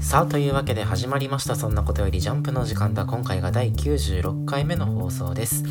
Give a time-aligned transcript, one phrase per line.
[0.00, 3.04] さあというわけで始まりましたそんなことよりジャンプの時間だ。
[3.04, 5.64] 今回が第96回目の放送です。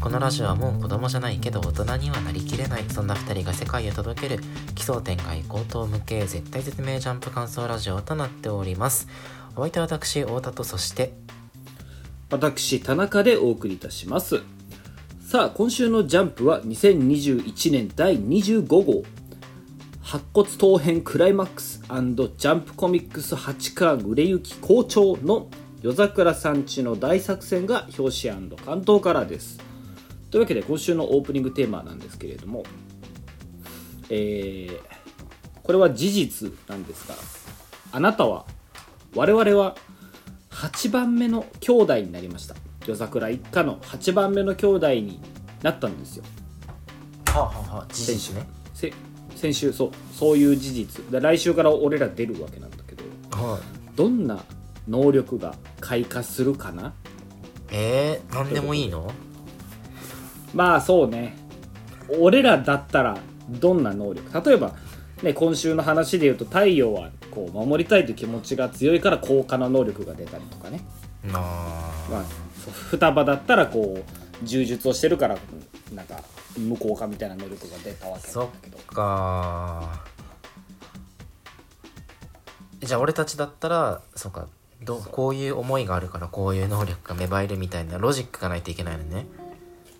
[0.00, 2.84] このラジオはもう子供じゃないけど大人にはなりきれない。
[2.90, 4.42] そんな2人が世界へ届ける
[4.74, 9.08] 奇想天外高等無形絶対絶命ジャンプ感想ラジオとなっております。
[9.56, 11.12] お相手は私太田とそして
[12.30, 14.42] 私田中でお送りいたします。
[15.26, 19.02] さあ今週のジャンプは2021年第25号。
[20.02, 21.79] 白骨刀編クライマックス。
[22.36, 25.48] ジャンプコミックス8巻売れ行き好調の
[25.82, 29.58] 夜桜さんちの大作戦が表紙関東からです。
[30.30, 32.62] というわけで今週のオープニングテーマなんですけれども
[34.10, 34.80] えー、
[35.62, 37.14] これは事実なんですが
[37.92, 38.44] あなたは
[39.14, 39.76] 我々は
[40.50, 42.54] 8番目の兄弟になりました。
[42.86, 45.20] 夜桜一家の8番目の兄弟に
[45.62, 46.24] なったんですよ。
[47.26, 48.46] はあ、はあはあ、事実ね
[49.40, 51.04] 先週そうそういう事実。
[51.06, 54.44] で来週から俺ら出るわけなんだけど、はい、どんな
[54.86, 56.92] 能力が開花するかな？
[57.70, 59.10] えー、何でもいいの？
[60.52, 61.36] まあそうね。
[62.18, 63.16] 俺らだったら
[63.48, 64.50] どんな能力？
[64.50, 64.74] 例えば
[65.22, 70.82] ね今週の話で言うと太陽はこう守りたいという気持ちが強いから高価な能力が出たりとかね。
[71.32, 72.24] あ、まあ、
[72.90, 75.38] 双葉だったらこう柔術をしてるから
[75.94, 76.20] なんか
[76.58, 78.78] 無効化みたいな能力が出たわけなんだけど。
[78.78, 80.02] そっか。
[82.80, 84.48] じゃあ俺たちだったらそうか。
[84.82, 89.26] どこういう思いがあるからこういう能力が芽生えるみたいなロジックがないといけないのね。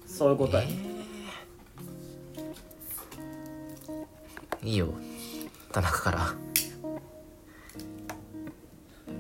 [0.06, 4.88] そういうことや、えー、いいよ。
[5.70, 6.34] 田中から。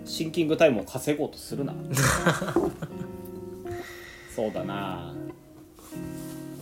[0.06, 1.74] シンキングタイムを稼ごうとするな。
[4.34, 5.14] そうだな。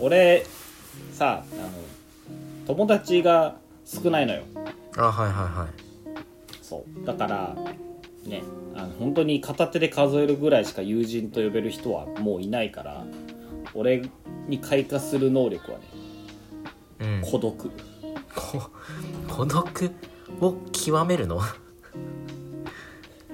[0.01, 0.45] 俺
[1.19, 1.69] さあの
[2.65, 4.45] 友達が少ないのよ。
[4.97, 5.69] あはいはいはい。
[6.63, 7.05] そう。
[7.05, 7.57] だから
[8.25, 8.45] ね
[8.77, 13.05] あの本当に片手で数えるぐらいしか友人と呼べる人はもういないから
[13.75, 14.09] 俺
[14.47, 15.85] に開花する能力はね、
[17.01, 17.71] うん、孤独。
[19.29, 19.91] 孤独？
[20.41, 21.41] を極めるの？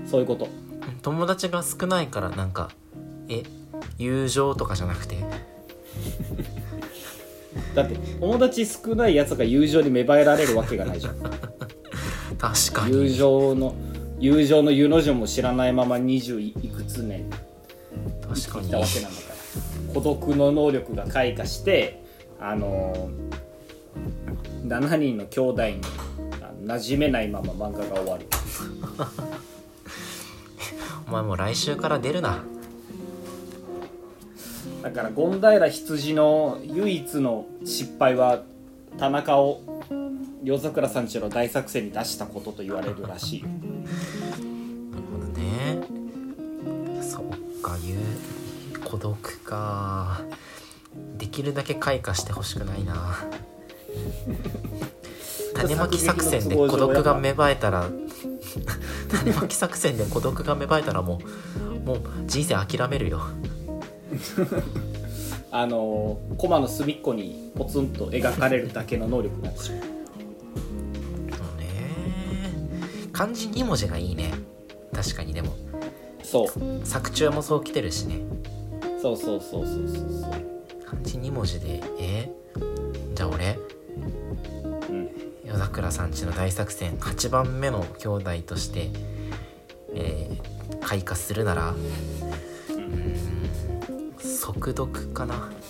[0.06, 0.48] そういうこと。
[1.02, 2.70] 友達が少ないからなんか
[3.28, 3.42] え
[3.98, 5.18] 友情とかじゃなくて？
[7.74, 11.16] だって友達少ないやつが友情に芽生えられるわけがないじゃん。
[12.38, 12.94] 確かに。
[12.94, 13.74] 友情の
[14.18, 17.28] 友情の湯の字も知らないまま20いくつ年。
[18.22, 18.66] 確かに。
[18.66, 19.34] きたわけなんだから。
[19.94, 22.02] 孤独の能力が開花して
[22.40, 25.80] あのー、7人の兄弟に
[26.64, 28.26] 馴染めないまま漫画が終わる。
[31.06, 32.44] お前もう来週から出るな
[34.84, 38.42] だから権平羊の唯一の失敗は
[38.98, 39.62] 田中を
[40.42, 43.54] 夜桜さんちの大作戦に出したことと言われるらしいなる
[45.10, 45.78] ほどね。
[47.02, 47.22] そっ
[47.62, 50.20] かいう孤独か。
[51.16, 53.24] できるだけ開花してほしくないな。
[55.56, 57.86] 種まき作戦で孤独が芽生えたら
[59.08, 61.20] 種まき作戦で孤独が芽生えたらも
[61.84, 63.22] うもう人生諦めるよ
[65.50, 69.78] あのコマの隅っこにポツンと描かれるだけの能力なんですよ。
[69.80, 71.66] そうね。
[73.12, 74.32] 漢字2文字がいいね。
[74.92, 75.52] 確かにでも。
[76.22, 76.48] そう。
[76.84, 78.16] 作中もそう来てるしね。
[79.00, 80.30] そうそうそうそうそうそう。
[80.84, 82.32] 漢字2文字でえ？
[82.54, 83.58] ー、じゃあ俺？
[84.88, 85.08] うん。
[85.44, 88.90] 夜桜さんちの大作戦8番目の兄弟として
[89.94, 91.74] えー、開花するなら？
[94.24, 95.52] 速読かな。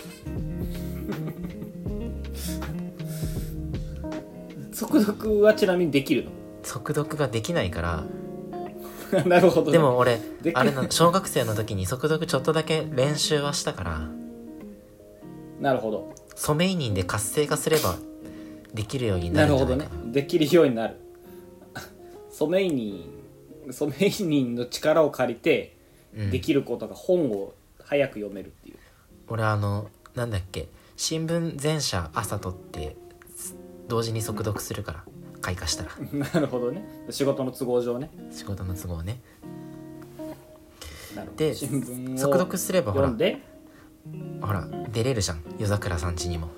[4.72, 6.31] 速読はちなみにできるの？
[6.62, 8.04] 速読ができないから。
[9.26, 10.20] なるほど、ね、でも俺
[10.54, 14.09] あれな小学生の時に速読ちょっとだけ練習はしたから。
[15.60, 16.12] なるほど。
[16.34, 17.97] ソメイニンで活性化すれば
[18.72, 19.88] できるようになるなるほどね。
[20.06, 20.97] できるようになる。
[22.31, 23.10] ソメイニ
[23.69, 25.76] ンソメイニンの力を借りて
[26.31, 27.55] できることが本を
[27.94, 28.76] 早く読めるっていう。
[29.29, 32.96] 俺あのなんだっけ新聞全社朝取って
[33.88, 35.05] 同時に速読するから
[35.41, 35.91] 開花したら。
[36.12, 36.85] なるほどね。
[37.11, 38.11] 仕事の都合上ね。
[38.32, 39.20] 仕事の都合ね。
[41.37, 45.43] で速読すればほらほら出れるじゃん。
[45.58, 46.50] 夜桜さんちにも。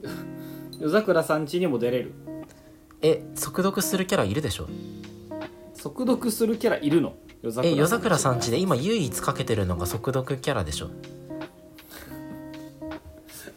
[0.80, 2.14] 夜桜さんちにも出れる？
[3.02, 4.68] え速読するキャラいるでしょ？
[5.74, 7.14] 速読するキャラいるの？
[7.62, 10.90] え夜桜さんちで今唯一かけてるのが速読キャラでしょ？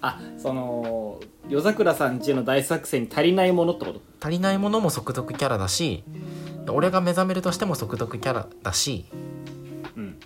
[0.01, 4.01] あその夜桜さんちの大作戦に足りないものってこと？
[4.21, 6.03] 足りないものも速読キャラだし
[6.69, 9.05] 俺が目覚めるとしても速読キャラだし。
[9.95, 10.17] うん。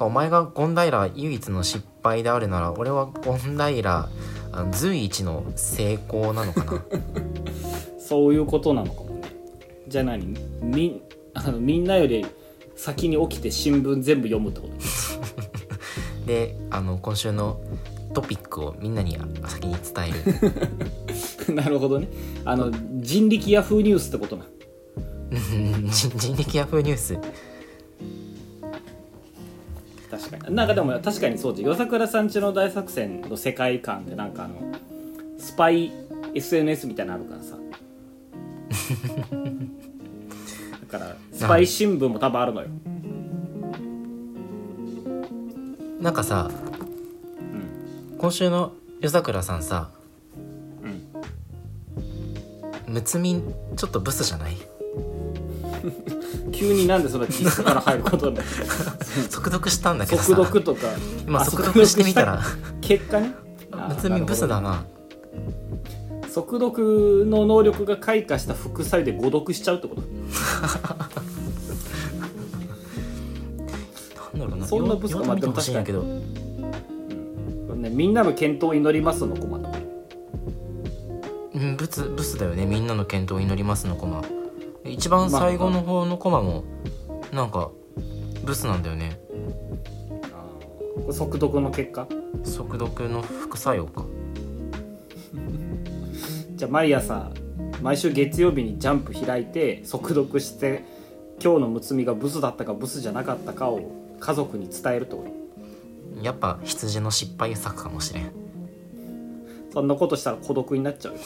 [0.00, 4.08] お前が権平唯一の失敗であるなら俺は権平
[4.52, 6.82] あの随一の成功なのかな？
[8.00, 9.22] そういうことなのかもね。
[9.86, 10.36] じゃあ何？
[10.60, 11.00] み
[11.34, 12.26] あのみんなより
[12.76, 14.68] 先に起きて新聞全部読むってこ
[16.26, 17.60] であの今週の
[18.14, 21.46] トピックをみんなに先に伝える。
[21.46, 22.08] と なるほどね。
[22.44, 24.46] あの人力ヤフーニュースってことな。
[25.30, 27.18] うん人人力ヤフーニュース。
[30.10, 30.54] 確かに。
[30.54, 31.62] なんかでも確かにそうじ。
[31.62, 34.54] ゃ夜桜さんちの大作戦の世界観でなんかあの
[35.38, 35.92] スパイ
[36.34, 37.56] SNS みたいなのあるからさ。
[39.30, 39.38] だ
[40.98, 42.68] からスパイ新聞も多分あるのよ。
[46.00, 46.50] なんかさ
[47.38, 48.18] うん。
[48.18, 49.90] 今週の夜桜さんさ
[50.82, 50.88] う
[52.90, 52.92] ん。
[52.94, 54.56] むつみんちょっとブスじゃない？
[56.52, 58.38] 急になんでそのキスから入ることに。
[59.30, 60.28] 速読したんだけどさ。
[60.28, 60.88] 速読とか。
[60.88, 60.90] あ
[61.26, 62.42] 今速読してみたら。
[62.80, 63.34] 結果ね。
[63.88, 64.84] むつみんブスだな。
[66.30, 70.02] 速読の能力が開花した副作用で誤読しちゃうってこと？
[74.34, 76.02] なんだろうなそんなブスか読んでみてほしいんやけど。
[77.84, 79.70] ねみんなの健闘を祈りますのコマだ
[81.54, 82.66] うんブツブスだよね。
[82.66, 84.24] みんなの健闘を祈りますのコマ。
[84.84, 86.64] 一番最後の方のコマも
[87.32, 87.70] なんか
[88.44, 89.20] ブスなんだよね。
[90.96, 92.08] これ速読の結果？
[92.42, 94.04] 速読の副作用か。
[96.56, 97.30] じゃあ毎朝
[97.82, 100.84] 毎週月曜日にジャンプ開いて速読して
[101.42, 103.90] 今日のむつみがブスだったかブスじゃなかったかを
[104.20, 106.22] 家族に伝えるってこと。
[106.22, 108.32] やっぱ羊の失敗作かもしれん。
[109.72, 111.20] そんなことしたら孤独になっちゃうよ。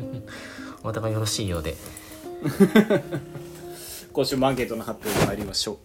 [0.84, 1.76] お互いよろしいようで。
[4.12, 5.76] 今週もアンケートの発表に参りましょう。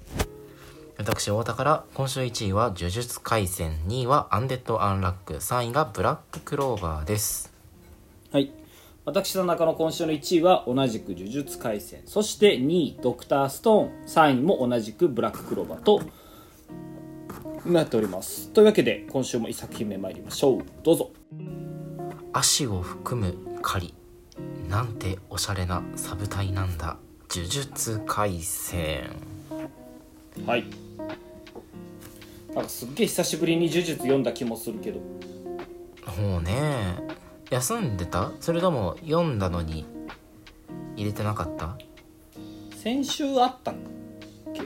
[0.98, 3.80] 私太田から今週1位は呪術廻戦。
[3.88, 5.34] 2位はアンデッド・アンラック。
[5.36, 7.52] 3位がブラッククローバーです。
[8.32, 8.59] はい
[9.10, 12.02] 私の中の今週の1位は同じく呪術廻戦。
[12.06, 14.06] そして2位ドクターストーン。
[14.06, 16.04] 3位も同じくブラッククローバーと
[17.66, 18.50] なっております。
[18.50, 20.62] というわけで今週も1作品目参りましょう。
[20.84, 21.10] どうぞ。
[22.34, 23.94] 足を含む狩り。
[24.70, 26.98] なんておしゃれなサブ隊なんだ。
[27.32, 29.10] 呪術廻戦。
[30.46, 30.66] はい。
[32.54, 35.00] なんかすっげえ久しぶりに呪術読んだ気もするけど。
[36.22, 37.19] もうね
[37.50, 38.32] 休んでた？
[38.40, 39.86] それとも読んだのに
[40.96, 41.78] 入れてなかった？
[42.76, 43.76] 先週あったっ
[44.54, 44.62] け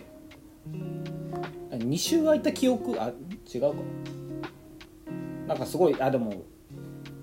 [1.77, 3.01] 2週空いた記憶？
[3.01, 3.12] あ
[3.53, 3.74] 違うか。
[5.47, 6.44] なんかすごいあでも、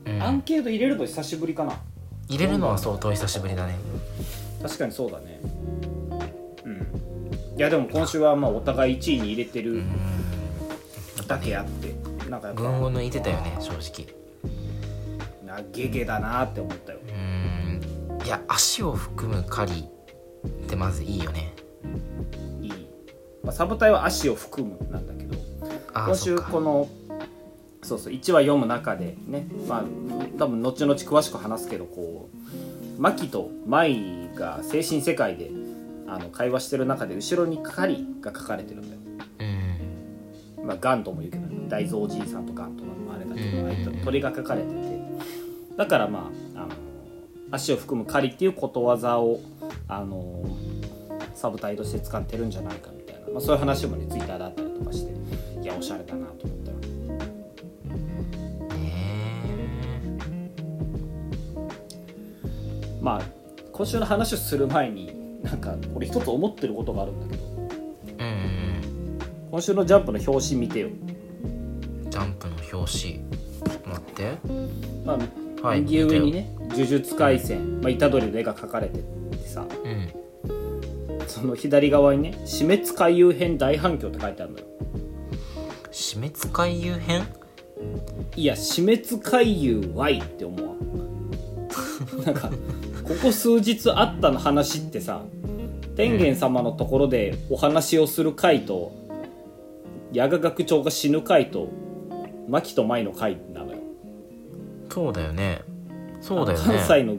[0.07, 0.23] うん。
[0.23, 1.75] アンケート入れると久しぶりかな。
[2.29, 3.77] 入れるのは相当久しぶりだね。
[4.63, 5.41] 確かにそうだね。
[6.65, 7.59] うん。
[7.59, 9.87] いやでも今週はまあお互い1位に入れてるうん。
[11.27, 11.95] だけあって
[12.29, 12.63] なんかやっぱ。
[12.63, 14.20] 群を抜いてたよね正直
[15.63, 16.99] なゲゲだなって思ったよ。
[17.07, 17.81] うん。
[18.25, 19.89] いや足を含む狩り
[20.47, 21.55] ってまずいいよね。
[22.61, 22.89] いい、
[23.43, 25.39] まあ、サブ隊は足を含むなんだけど
[25.95, 26.89] あ今週この
[27.83, 29.85] そうそう1話読む中でねまあ
[30.39, 32.29] 多分後々詳しく話すけどこ
[32.99, 35.51] うマキとマイが精神世界で
[36.07, 39.01] あの会話してる中で後ろに狩りが書かれてるんだよ。
[40.59, 40.67] うん。
[40.67, 44.05] まあ、ガンとも言うけど、ね、大蔵おじいさんとガンとのあれだけど、うん。
[44.05, 45.00] 鳥が書かれてて
[45.81, 46.75] だからまああの
[47.53, 49.41] 足を含む狩りっていうことわざを
[49.89, 50.45] あの
[51.35, 55.13] サブ隊として使ってるんじゃないかみたいな、まあ、そういう話もねツイッターだったりとかして
[55.63, 56.73] いやおしゃれだなと思った
[63.01, 63.23] まあ
[63.73, 67.69] 今週の話をする前になんか俺一つ思ってることがあるんだけど。
[68.19, 69.51] えうん。
[69.51, 70.91] 今週のジャンプの表紙見てよ、
[72.11, 73.25] ジャンプの表紙。
[73.87, 74.39] 待って。
[75.07, 75.19] まあ、
[75.63, 75.81] はい。
[75.83, 79.05] 右上にね「呪術廻戦」まあ、虎杖の絵が描かれてて
[79.47, 79.67] さ。
[79.85, 80.09] うん。
[81.27, 84.65] その左側にね「死滅回遊編大反響」って書いてあるのよ。
[85.91, 87.23] 死滅回遊編？
[88.37, 90.75] いや死滅回遊 Y って思うわ
[92.25, 92.51] なんか
[93.03, 95.23] ここ数日あったの話ってさ
[95.97, 98.93] 天元様のところでお話をする回と
[100.13, 101.69] 矢賀学長が死ぬ回と
[102.49, 103.80] 牧と舞の回なのよ
[104.91, 105.63] そうだよね。
[106.21, 106.65] そうだよね。
[106.67, 107.17] 関西の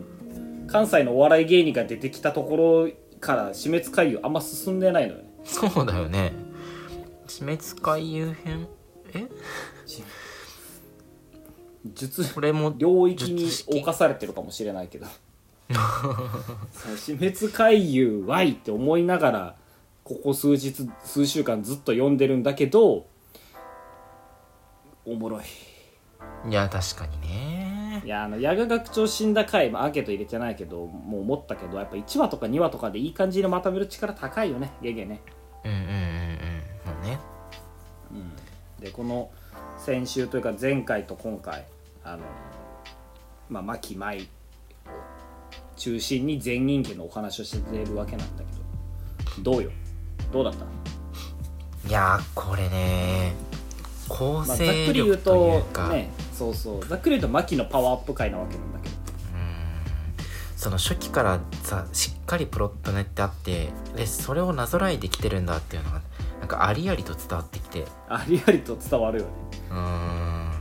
[0.67, 5.29] 関西のお笑い芸人が出てきたところから死滅回遊あんま進んでないのよね。
[5.43, 6.33] そうだよね。
[7.27, 8.67] 死滅回遊編
[9.13, 9.27] え？
[11.93, 15.07] 術これも領域に侵されてるかもしれないけど。
[16.97, 19.55] 死滅回遊 Y って思いながら
[20.03, 23.07] ここ数日数週間ずっと読んでるんだけど
[25.05, 25.43] おもろい。
[26.49, 27.50] いや確かにね
[28.03, 34.71] いやあの矢賀学長死んだ回、まあ、アンケート入れてないけどもう思ったけどやっぱ1話とか2話とかでいい感じにまとめる力高いよね。
[34.81, 35.21] ゲゲね。
[35.63, 35.91] うんうんうんうん。
[35.91, 37.19] もうね。
[38.79, 39.29] でこの
[39.77, 41.65] 先週というか前回と今回
[42.03, 42.23] あの
[43.49, 44.21] まあ牧舞を
[45.75, 48.43] 中心に全人間のお話をしてるわけなんだ
[49.35, 49.71] けどどうよ？
[50.31, 50.65] どうだった、
[51.87, 53.33] いやーこれね
[54.07, 56.09] 構まあ、ざっ成くり言う力というとか、ね
[56.41, 56.85] そうそう。
[56.87, 58.95] ざっくり言うと牧のパワーアップ回なわけなんだけど。
[60.55, 66.01] その初期からさしっかりプロット練ってあってでそれをなぞらえてきてるんだっていうのが
[66.39, 67.85] なんかありありと伝わってきて。
[68.09, 69.31] ありありと伝わるよね。
[69.69, 70.51] うーん。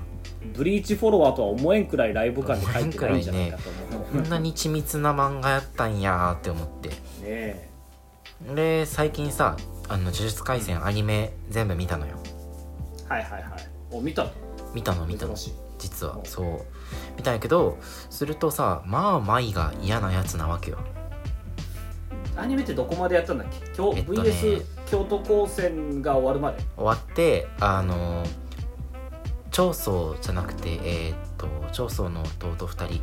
[0.55, 4.05] ブリーチフォロワーとは思えんくらいライブ感で書いてないんじゃないかと思う。
[4.05, 6.89] こんなに緻密な漫画やったんやーって思って。
[6.89, 6.95] ね
[7.25, 7.71] え。
[8.55, 9.57] で最近さ
[9.89, 12.17] 「あの呪術廻戦」アニメ全部見たのよ。
[13.07, 13.43] はいはいはい。
[13.91, 14.31] お見たの？
[14.73, 15.35] 見たの見たの。
[15.35, 16.19] 珍しい実は。
[16.19, 16.47] おそう。
[17.17, 17.77] 見たんやけど
[18.09, 20.79] するとさまあ舞が嫌なやつなわけよ。
[22.37, 23.69] アニメってどこまでやったんだっけ？
[23.75, 24.31] 京、えっとね。
[24.31, 26.59] VS 京都高専が終わるまで。
[26.77, 28.25] 終わってあの
[29.51, 33.03] 長宗じゃなくてえーっと長宗の弟2人。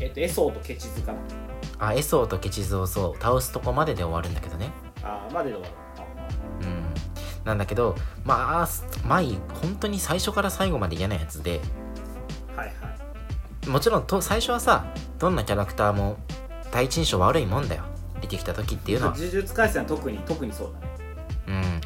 [0.00, 1.18] えっとエソーとケチズかな
[1.80, 4.70] あエソーとケチズをそう倒すとこまでで終わるんだけどね。
[5.02, 5.74] あーまでで終わる。
[5.82, 5.87] うん
[7.48, 8.68] なんだけどまあ
[9.06, 11.60] 舞本当に最初から最後まで嫌なやつで。
[12.54, 12.74] あはいは
[13.66, 13.68] い。
[13.68, 14.86] もちろんと最初はさ
[15.18, 16.18] どんなキャラクターも
[16.70, 17.84] 第一印象悪いもんだよ。
[18.20, 19.16] 出てきた時っていうのは。
[19.16, 20.88] 呪術廻戦は特に特にそうだね。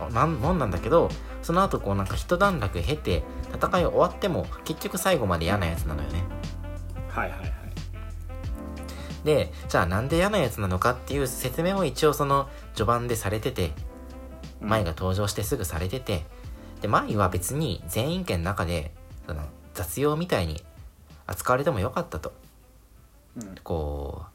[0.00, 1.08] うんなんもんなんだけど
[1.42, 3.22] その後こうなんか一段落経て
[3.54, 6.24] 戦い終わっても結局最後まで嫌なやつなのよね。
[7.08, 7.52] はいはいはい。
[9.24, 13.66] でじゃあなんで嫌なやつなのかっていう説明も一応その序盤でされてて。
[13.66, 13.91] うん
[14.62, 16.24] 舞が登場してすぐされてて
[16.80, 18.90] で舞は別に全員権の中で
[19.26, 19.42] その
[19.74, 20.62] 雑用みたいに
[21.26, 22.32] 扱われてもよかったと。
[23.36, 23.54] うん。
[23.62, 24.32] こう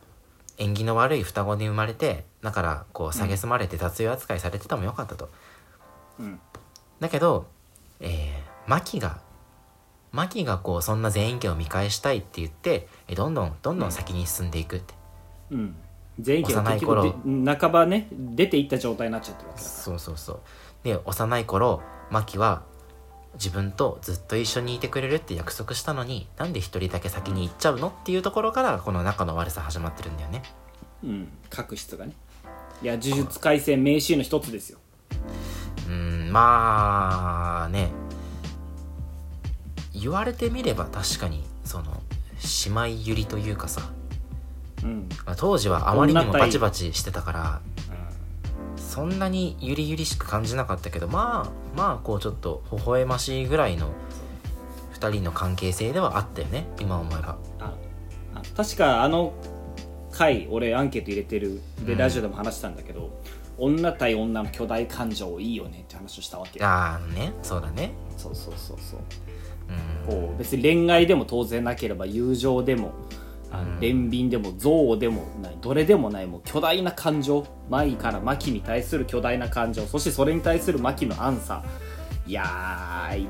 [0.57, 5.29] 縁起の悪い双子に生まれてだからこう蔑まれて雑用扱いされててもよかったと、
[6.19, 6.39] うん。
[6.99, 7.45] だけど、
[7.99, 9.19] えー、マキが
[10.11, 13.91] マキがこうそんな全員権を見返したいって言ってえどんどんどんどん。
[13.91, 14.93] 先に進んでいくって、
[15.51, 15.75] うん
[16.19, 20.39] 全員が結局で半ばね出ていった状態になっちゃってるわけだかそうそうそう。
[20.83, 22.63] で幼い頃マキは
[23.33, 30.41] 自分とずっと一緒にいてくれるって約束したのになんで一人だけ先に行っちゃうのっていうところからこの仲の悪さ始まってるんだよね。
[31.03, 31.27] らうん。
[31.49, 32.13] 確執がね。
[32.81, 34.79] いや呪術廻戦名シーンの一つですよ。
[35.87, 37.91] うーんまあね。
[39.93, 42.01] 言われてみれば確かにその
[42.65, 43.81] 姉妹ゆりというかさ
[44.83, 45.09] うん。
[45.25, 47.61] まあ当時はあまりにもバチバチしてたから
[48.77, 53.91] そんなにゆりゆりしく感じなかったけどまあまあこうちょっと微笑ましいぐらいの
[54.99, 57.37] 2人の関係性ではあったよね今思えば。
[57.59, 57.73] あ
[58.33, 58.41] あ。
[58.55, 59.33] 確かあの
[60.11, 63.21] 回俺アンケート入れてるでうんラジオでも話したんだけど、
[63.59, 67.91] 女対女の巨大感情いいよねって話をしたわけああねそうだね。
[68.17, 68.99] そうそうそうそう。
[70.09, 70.27] うん。
[70.27, 72.93] こう別に恋愛でも当然なければ友情でも
[73.51, 83.27] あのうん憐憫でも憎悪でもないどれでもないもう巨大な感情舞から牧に対する巨大な感情そしてそれに対する牧のアンサーいやーい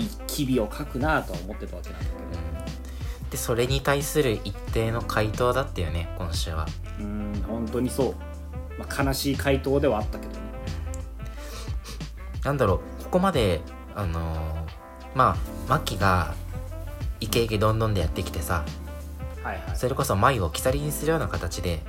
[0.04, 6.66] い機微を書くなとは思ってたわけなんだけでそれに対する一定の回答だったよね今週は。
[6.98, 8.14] どうん本当にそう、
[8.78, 10.38] まあ、悲しい回答ではあったけどね。
[12.42, 13.60] なんだろうここまで
[13.94, 14.70] あのー
[15.14, 15.36] まあ
[15.68, 16.34] マキが
[17.20, 18.64] イケイケどんどんでやってきてさ
[19.42, 19.76] はいはい。
[19.76, 21.82] それこそ舞を鎖にするような形で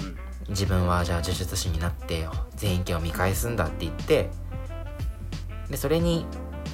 [0.00, 0.16] うん。
[0.48, 2.26] 自分はじゃあ呪術師になって
[2.56, 4.30] 全員権を見返すんだって言って
[5.70, 6.26] でそれに、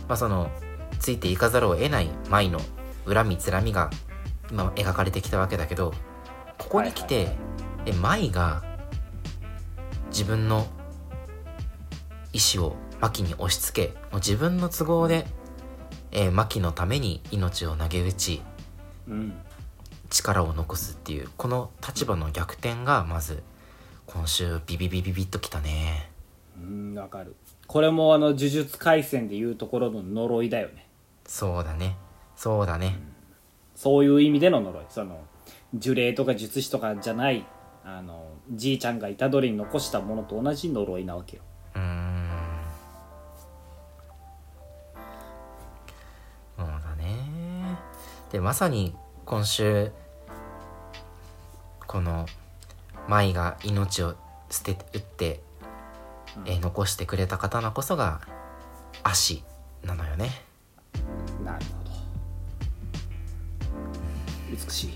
[0.08, 0.50] まあ、その
[0.98, 2.60] ついていかざるを得ない舞の
[3.06, 3.90] 恨みつらみが
[4.50, 5.92] 今描かれてきたわけだけど
[6.56, 7.48] ここに来て、はいはい
[7.88, 8.62] で舞が
[10.10, 10.66] 自分の
[12.34, 15.26] 意志を牧に押し付けもう自分の都合で、
[16.10, 18.42] えー、牧のために命を投げ打ち
[19.08, 19.34] うん
[20.10, 23.42] 力を残すっていうこの立場の逆転がまず
[24.06, 26.10] 今週ビビビビビッときたね。
[26.56, 27.36] うんわかる。
[27.66, 30.88] これもあの呪術廻戦でいうところの呪いだよね。
[31.26, 31.96] そうだね。
[32.34, 32.98] そうだね。
[33.74, 34.84] そういう意味での呪い。
[34.88, 35.20] その
[35.74, 37.44] 呪霊とか術師とかじゃない
[37.84, 41.42] あのじいちゃんが虎杖に残したものと同じ呪いなわけよ。
[41.74, 42.28] うーん。
[46.56, 47.78] そうだね。
[48.32, 48.94] でまさに
[49.28, 49.92] 今週
[51.86, 52.24] この
[53.08, 54.14] 舞が命を
[54.48, 55.42] 捨て打って、
[56.46, 58.22] えー残してくれた刀こそが
[59.02, 59.44] 足
[59.84, 60.30] なのよね。
[61.44, 61.90] なるほど。
[64.50, 64.94] 美しい。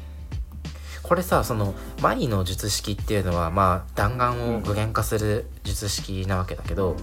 [1.02, 6.96] これさその舞の術式っていうのはまあ弾丸を具現化する術式なわけだけど、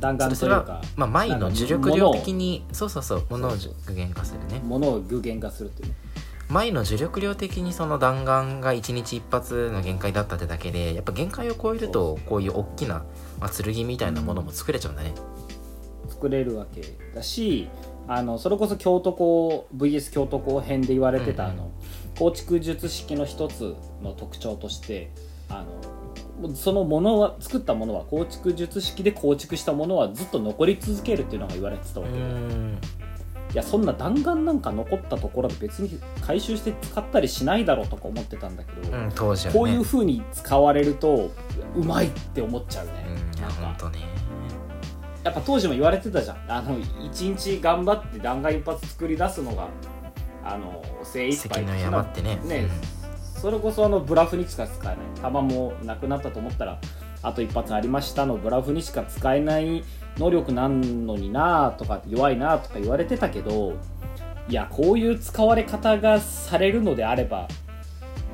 [0.00, 3.52] 弾丸というか、まあ、舞の呪力量的にそうそうそうものを
[3.86, 4.58] 具現化するね。
[4.64, 6.09] ものを具現化するっていうね
[6.50, 13.04] 舞の呪力量的にその弾丸が1日一発の限界だったってだけでやっぱ限界を超えるとこういう大きな、
[13.38, 15.14] まあ、剣みたいなものも作れちゃうんだね。
[16.08, 16.82] 作れるわけ
[17.14, 17.68] だし
[18.08, 21.58] あのそれこそ京都校 VS 京都校編で言われてた、うんうん。
[21.58, 21.70] あの
[22.18, 25.12] 構築術式の一つの特徴として
[25.48, 25.64] あ
[26.42, 32.80] のそのものは作ったものは構築術式で構築したものはずっと残り続けるっていうのが言われてたわけで、ん
[33.52, 39.58] いやそんな弾丸なんか残ったところで別に回収して使ったりしないだろうとか思ってたんだけど、うん当時はね。
[39.58, 41.30] こういう風に使われると
[41.74, 43.66] うまいって思っちゃうね、うんいやなんか。
[43.66, 44.06] ほんとね
[45.24, 46.36] やっぱ当時も言われてたじゃん。
[46.48, 49.68] あの一日頑張って弾丸一発作り出すのが
[50.42, 52.38] あの精一杯関の山ってね。
[52.44, 52.68] ね、
[53.36, 54.96] それこそあのブラフにしか使えない。
[55.20, 56.80] 弾もなくなったと思ったら
[57.22, 59.84] あと一発ありましたのブラフにしか使えない
[60.20, 63.72] 能力なんのになとか弱いなとか言われてたけど
[64.48, 67.48] いやこういう使われ方がされるのであれば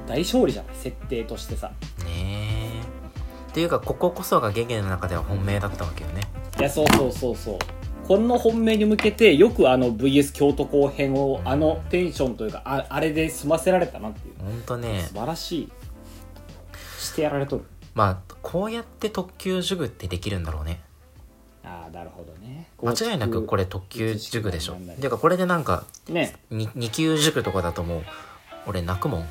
[0.08, 1.70] 大勝利じゃない設定としてさ。
[2.00, 3.50] うんねえ。
[3.50, 6.22] っていうかこここそがゲゲの中では本命だったわけよね。
[6.58, 7.58] いやそうそうそうそう。
[8.06, 14.34] この本命に向けてよくあの VS 京都後編をあのテンションというかああれで済ませられたなっていう。
[14.44, 15.02] ほんとね。
[15.08, 15.72] 素晴らしい。
[17.00, 17.64] してやられとる。
[17.94, 20.80] まあこうやって特級呪具ってできるんだろうね
[21.66, 22.68] ああなるほどね。
[22.80, 24.74] 間違いなくこれ特級呪具でしょ。
[24.74, 26.34] ていうかこれでなんかね。
[26.52, 28.04] 2, 二級塾とかだともう
[28.68, 29.26] 俺泣くもん。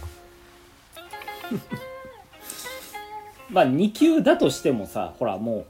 [3.49, 5.65] まあ2級だとしてもさほらもう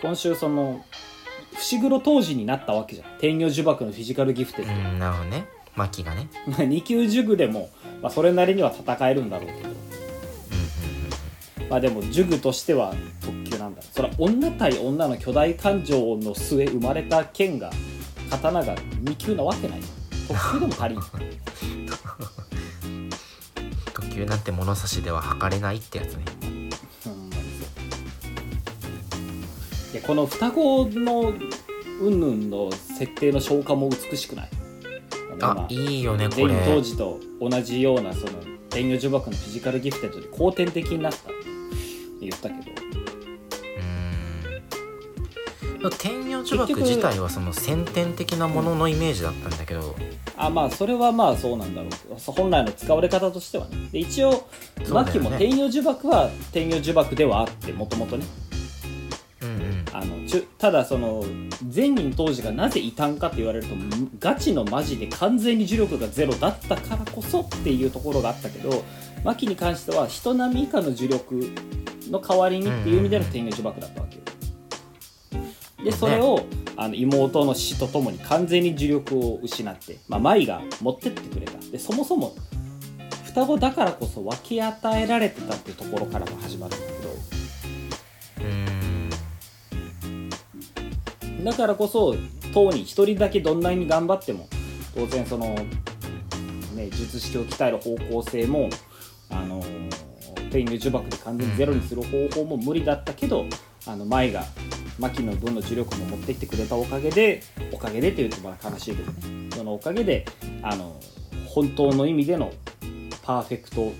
[0.00, 0.84] 今週その
[1.54, 3.08] 伏黒当時になったわけじゃん。
[3.18, 5.46] 天女呪縛のフィジカルギフテッうド、んなるほどね。
[5.74, 6.28] マキがね。
[6.46, 7.68] まあ2級呪具でも、
[8.00, 9.58] まあ、それなりには戦えるんだろうけど。
[9.58, 9.76] うんうんうん
[11.68, 13.45] まあでも呪具としては特
[13.76, 13.82] だ。
[13.82, 17.70] それは女対女の巨大感情の末生まれた剣が
[18.30, 19.80] 刀が2級なわけない。
[20.28, 21.00] 特級でも足りん。
[23.94, 26.24] 特級なんて物差しでは測れないってやつね。
[27.04, 27.66] ほんまにそ
[29.90, 29.92] う。
[29.92, 31.32] いやこの双子の
[32.00, 34.48] うんぬんの設定の消化も美しくない。
[35.40, 38.32] あいいよねこ全員当れ時と同じようなその
[38.70, 41.34] 天女呪縛のフィジカルギフテッドで後天的になったって
[42.20, 42.75] 言ったけど
[45.90, 49.94] 天女呪縛自体はその先天的なもののイメージだったんだけど、
[50.36, 51.90] あまあそれはまあそうなんだろう。
[51.90, 53.88] けど本来の使われ方としてはね。
[53.92, 54.94] で一応そうだよね。
[54.94, 58.26] マキも天女呪縛は天女呪縛ではあってもともとね。
[59.42, 59.84] うんうん。
[59.92, 61.24] あのちゅただその
[61.68, 63.74] 善人当時がなぜ異端かって言われると
[64.18, 68.84] ガチのマジで完全に呪力がゼロだったからこそっていうところがあったけど
[69.24, 71.50] マキに関しては人並み以下の呪力
[72.10, 74.22] の代わりにっていう意味での天女呪縛だったわけよ
[75.86, 76.44] でそれを
[76.76, 81.60] あの妹の死とともに完全に呪力を失って、まあ、舞が持ってってくれた。
[81.70, 82.34] でそもそも
[83.26, 86.92] 双子だからこそ分け与えられてたっていうところからが始まるんだけ
[91.44, 91.44] ど。
[91.44, 92.16] だからこそ
[92.52, 94.48] 当に一人だけどんなに頑張っても
[94.92, 95.54] 当然その、
[96.74, 98.68] ね、術式を鍛える方向性も
[99.30, 99.62] あの
[100.50, 103.46] 天与呪縛で完全にゼロにする方法も無理だったけど、
[103.86, 104.44] あの真依が
[104.98, 109.48] 真希の分の呪力も持ってきてくれたおかげでおかげでっていうとまだ悲しいけどね。
[109.54, 110.26] そのおかげで
[110.62, 111.00] あの
[111.46, 112.52] 本当の意味での
[113.22, 113.92] perfect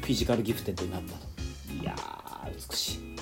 [0.00, 1.26] physical gifted になったと。
[1.80, 3.16] いやー美しい。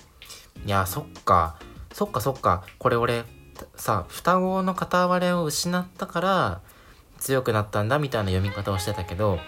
[0.66, 1.58] いやそっか。
[1.92, 2.64] そっかそっか。
[2.78, 3.24] これ俺
[3.76, 6.60] さ双子の片割れを失ったから
[7.18, 9.38] 強くなったんだみたいな読み方をしてたけど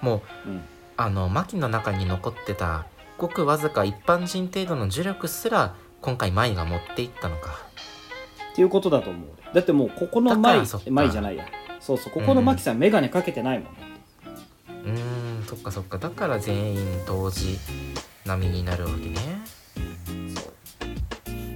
[0.00, 0.62] もううん。
[0.96, 2.86] あの牧の中に残ってた
[3.18, 7.62] ごくわずか一般人程度の呪力すら今回舞が持っていったのか。
[8.52, 11.46] っていうことだと思うだってもうここの舞舞じゃないや。
[11.80, 13.78] そうそうここのマキさん眼鏡かけてないもんね、
[14.84, 15.96] うーんそっかそっか。
[15.96, 17.58] だから全員当時
[18.26, 19.18] 並みになるわけね。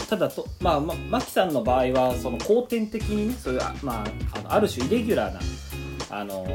[0.09, 5.41] ただとまあまマキさんの場合はその後天的にねそういうあ,、まあ、あのある種イレギュラーな
[6.09, 6.47] あの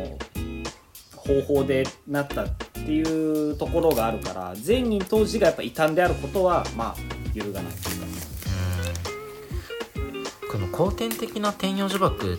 [1.15, 8.05] 方法でなったっていうところがあるから善人当時がやっぱ異端であることはまあ揺るがないというか
[10.51, 12.37] この後天的な天女呪縛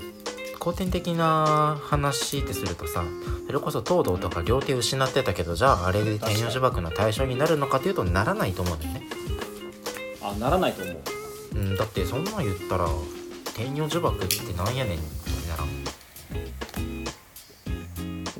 [0.60, 3.04] 後天的な話ってするとさ
[3.46, 9.02] それこそ東堂とか両手失ってたけどじゃああれで天女呪縛の対象になるのかというとならないと思うんだよね、
[10.22, 10.96] あならないと思う。
[11.54, 12.88] うん、だってそんなん言ったら
[13.54, 15.68] 天女呪縛ってなんやねんってならん。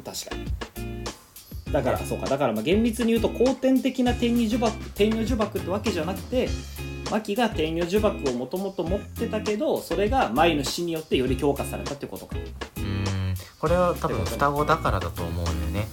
[0.03, 0.64] 確かに
[1.75, 2.27] だからそうか。
[2.27, 6.49] だからまあ厳密に言うと後天的な天女呪縛天女呪縛ってわけじゃなくて
[7.11, 12.37] 牧が天女呪縛をもともと持ってたけどそれが舞の死によってより強化されたってことか。
[12.77, 13.35] うーん。
[13.59, 15.89] これは多分双子だからだと思うんだよね。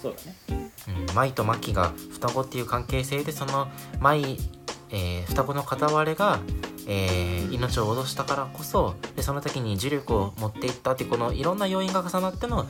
[0.00, 0.14] そう
[0.48, 0.72] だね。
[0.88, 3.68] うん、舞とマキが双子っていう関係性でその
[4.00, 4.38] 舞、
[4.90, 6.38] えー双子の片割れが、
[6.86, 12.66] えー命を脅したからこそでその時に呪力を持っていったっていうこのいろんな要因が重なっての、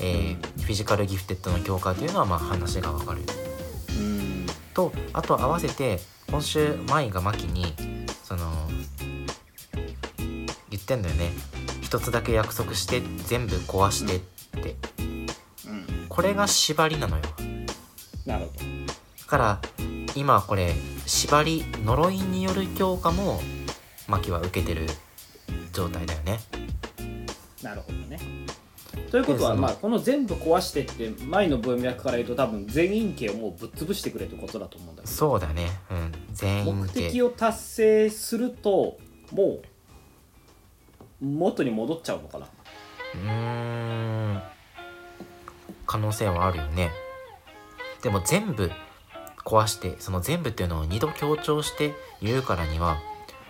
[0.00, 3.20] えーフィジカルギフテッドの強化というのはまあ話がわかる。
[4.00, 4.46] うん。
[4.74, 7.72] とあと合わせて今週舞がマキに
[8.24, 8.50] その
[10.68, 11.30] 言ってんだよね。
[11.82, 14.76] 一つだけ約束して全部壊してって。
[15.68, 16.06] うん。
[16.08, 17.22] これが縛りなのよ。
[18.26, 18.52] なるほ
[19.20, 19.60] だから
[20.16, 20.74] 今これ
[21.06, 23.40] 縛り呪いによる強化も
[24.08, 24.86] マキは受けてる
[25.72, 26.40] 状態だよね。
[27.62, 28.18] どなるほどね
[29.10, 35.12] ということは、まあ、この全部壊してって前の文脈から言うと多分全員形をもうぶっ潰してくれってことだと思うんだけど。
[35.12, 35.70] そうだね。
[35.90, 36.12] うん。
[36.32, 38.98] 全員目で的を達成すると
[39.32, 39.60] も
[41.22, 42.46] う元に戻っちゃうのかな。
[43.14, 44.42] うーん。
[45.86, 46.90] 可能性はあるよね。
[48.02, 48.70] でも全部
[49.44, 52.98] 壊してその全部っていうのを2度強調して言うからには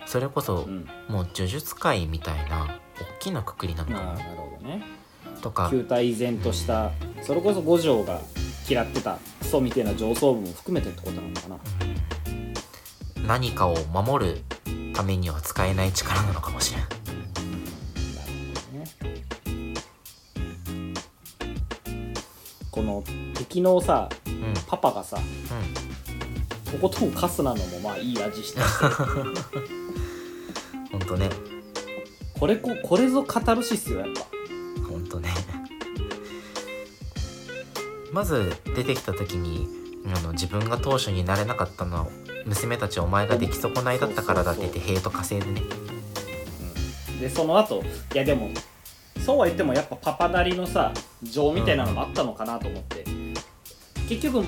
[0.05, 0.87] それこそうん。
[1.09, 2.79] もう呪術界みたいな
[3.19, 3.99] 大きなくくりなのかな。
[3.99, 4.96] ああなるほどね
[5.37, 5.69] とか。
[5.69, 8.21] 球体依然としたそれこそ五条が
[8.69, 11.55] 嫌ってたクソみたいな上層部も含めてってことなのかな。
[11.55, 11.97] うん
[13.27, 14.41] 何かを守る
[14.93, 16.81] ためには使えない力なのかもしれん。
[16.81, 16.91] なる
[18.71, 19.73] ほどね。
[22.71, 24.33] この敵のさうん。
[24.33, 25.17] うんパパがさ
[26.71, 28.61] とことんカスなのもまあいい味して
[30.91, 31.29] ほんとね。
[32.39, 34.21] これここれぞカタルシスよやっぱ
[35.19, 35.33] とね。
[38.11, 39.67] まず出てきた時に
[40.15, 42.07] あの自分が当主になれなかったのは
[42.45, 45.67] 娘たちお前が出来損ないだったからだって言ってヘイト稼いでね。
[47.19, 48.49] でその後いやでも
[49.25, 53.03] そうは言ってもやっぱパパなりのさ情みたいなのもあったのかなと思って、
[54.07, 54.45] 結局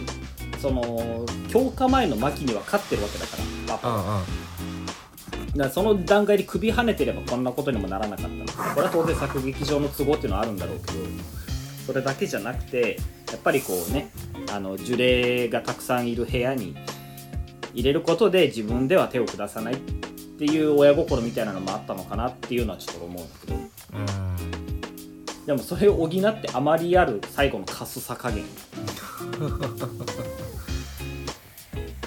[0.60, 4.24] その強化前の牧には勝ってるわけだからパパうんうん
[5.56, 8.46] だその段階で首跳ねてればこんなことにもならなかったの。
[8.74, 11.00] これは当然作劇上の都合っていうのはあるんだろうけど
[11.86, 12.98] それだけじゃなくて
[13.32, 14.12] やっぱりこうね
[14.52, 16.76] あの呪霊がたくさんいる部屋に
[17.74, 23.56] 入れることで自分では手を下さないっていう親心みたいなのもあったのかなっていうのはちょっと思うんだけど。
[23.56, 23.70] うん
[25.50, 26.22] でもそれを補って
[26.54, 28.46] あまりある最後のカスさ加減。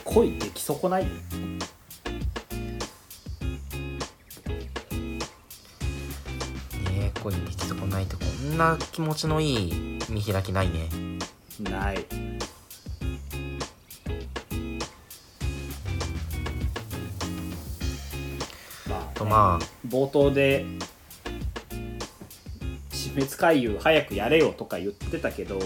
[0.04, 1.08] 恋でき損ない
[7.30, 10.88] ねえ恋に出来損ないってこんな気持ちのいい見開きないね。
[11.60, 12.04] ない。
[18.88, 19.72] まあとまあ。
[19.86, 20.64] 冒頭で
[22.90, 25.58] 死滅回遊早くやれよとか言ってたけど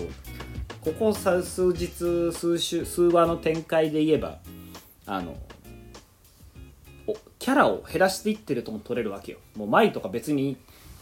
[0.81, 1.89] ここさ数日
[2.33, 4.39] 数週数話の展開で言えば
[5.07, 5.37] あの
[7.07, 9.39] おキャラを減らしていってるとも取れるわけよ。
[9.57, 10.57] もう舞とか別に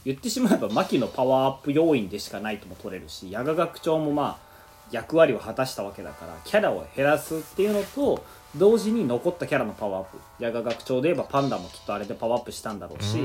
[0.04, 4.54] 言ってしまえば牧のパワーアップ要因でしかないとも取れるし矢賀学長もまあ
[4.90, 8.24] 役割を果たしたわけだからキャラを減らすっていうのと
[8.56, 10.18] 同時に残ったキャラのパワーアップ。
[10.38, 13.18] 矢賀学長で言えばパンダもきっとあれでパワーアップしたんだろうし、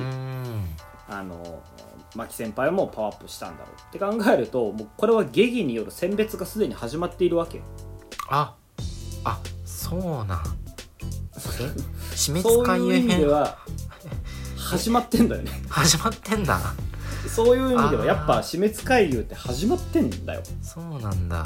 [1.08, 1.62] あの
[2.16, 3.76] 牧先輩もパワーアップしたんだろう。
[3.76, 7.64] って考えるともうこれは下痢による選別がすでに始まっているわけよ。
[8.30, 8.56] あ
[9.24, 10.44] あそうなん。
[11.36, 13.58] え死滅そう回遊いう意味で編は
[14.70, 15.52] 始まってんだよね。
[15.68, 16.60] 始まってんだ。
[17.28, 20.44] そういう意味ではやっぱ死滅回遊って始まってんだよ。
[20.62, 21.44] そうなんだ。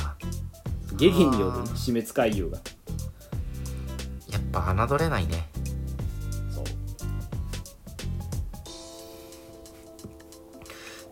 [0.97, 2.57] 下痢による死滅回遊が。
[4.29, 5.47] やっぱ侮れないね。
[6.51, 6.65] そう。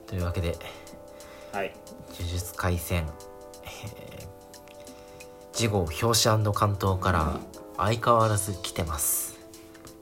[0.06, 0.58] というわけで
[1.54, 1.74] はい。
[2.20, 3.08] 呪術廻戦、
[3.64, 4.28] えー、
[5.54, 7.40] 次号表紙関東から
[7.78, 9.40] 相変わらず来てます。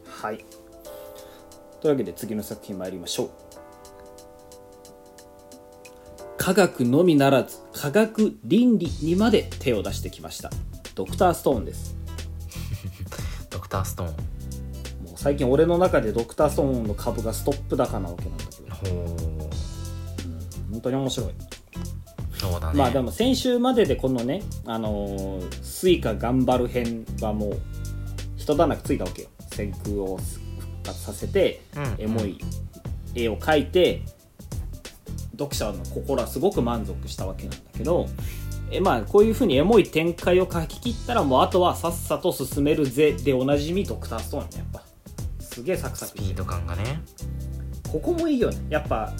[0.07, 0.48] はい
[1.81, 3.29] というわけで次の作品参りましょう。
[6.37, 10.49] 科学のみならず科学倫理にまで手を出してきました。
[10.95, 11.95] ドクターストーンです。
[13.49, 14.09] ドクターストーン。
[14.09, 14.15] もう
[15.15, 19.07] 最近俺の中でドクターストーンの株がストップ高なわけなんだけど、ほう。
[20.71, 21.29] 本当に面白い。
[22.37, 22.79] そうだね。
[22.79, 27.59] まあでも先週まででこのねあのースイカ頑張る編はもう
[28.37, 29.29] 一段落ついたわけよ。
[29.51, 30.48] 先空を復
[30.89, 31.95] 活させて、うん。
[32.03, 32.39] エモい
[33.15, 34.03] 絵を描いて
[35.31, 38.07] 読者の心はすごく満足したわけなんだけど
[38.71, 44.57] えまあこういうふうにエモい展開を書き切ったらもうあとはさっさと進めるぜでおなじみドクターストーンね。
[44.57, 44.83] やっぱ
[45.39, 47.01] すげえサクサクスピード感がね。
[47.91, 48.57] ここもいいよね。
[48.69, 49.11] やっぱ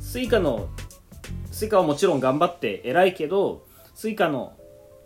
[0.00, 0.68] スイカの
[1.50, 4.58] スイカはもちろん頑張って偉いけどスイカの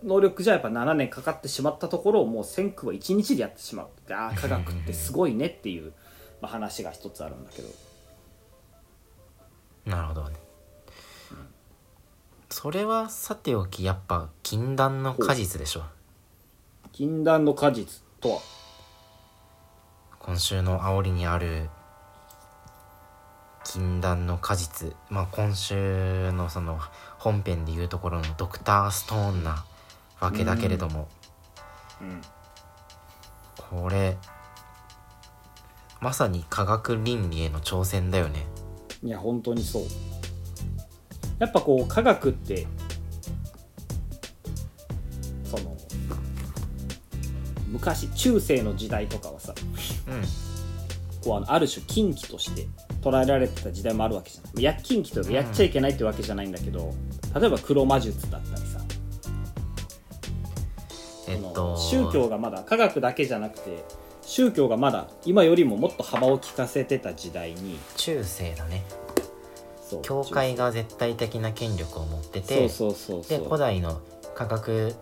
[0.02, 3.88] 能力じゃやっぱ7年かかってしまったところをもう千空は1日でやってしまう。
[4.11, 5.92] あー科学ってすごいねっていう、
[6.42, 7.68] まあ、話が一つあるんだけど。
[9.87, 10.37] なるほどね。
[12.50, 15.85] それはさておきやっぱ禁断の果実でしょ？
[16.92, 18.40] 禁断の果実とは？
[20.18, 21.70] 今週の煽りにある
[23.64, 24.94] 禁断の果実。
[25.09, 26.78] まあ今週のその
[27.18, 29.64] 本編でいうところのドクターストーンな
[30.20, 31.09] わけだけれども、
[32.00, 32.20] うん。
[33.57, 34.18] これ
[36.02, 38.44] まさに科学倫理への挑戦だよね。
[39.04, 39.82] いや本当にそう。
[41.38, 42.66] やっぱこう科学って
[45.44, 45.76] その
[47.68, 49.54] 昔中世の時代とかはさ
[50.08, 50.22] うん。
[51.22, 52.66] こうあのある種禁忌として
[53.00, 54.62] 捉えられてた時代もあるわけじゃない。
[54.64, 56.92] や禁忌というかやっちゃいけないってわけじゃないんだけど、
[57.38, 58.80] 例えば黒魔術だったりさ、
[61.28, 61.76] えっと。
[61.76, 63.84] 宗教がまだ科学だけじゃなくて
[64.22, 68.85] 宗教がまだ今よりももっと幅を利かせてた時代に中世だね。
[69.88, 74.00] そう教会が絶対的な権力を持ってそうてそうそうそでう古代の
[74.35, 74.94] 科学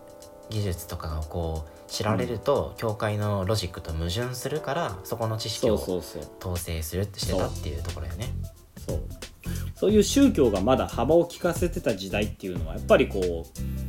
[0.49, 6.01] 技術とかがこう知られると、教会のロジックと矛盾するからそこの知識を統
[6.57, 8.29] 制するってしてたっていうところよね。
[8.87, 8.99] そう。
[9.75, 13.80] そういう宗教がまだ幅を利かせてた時代っていうのはやっぱりこう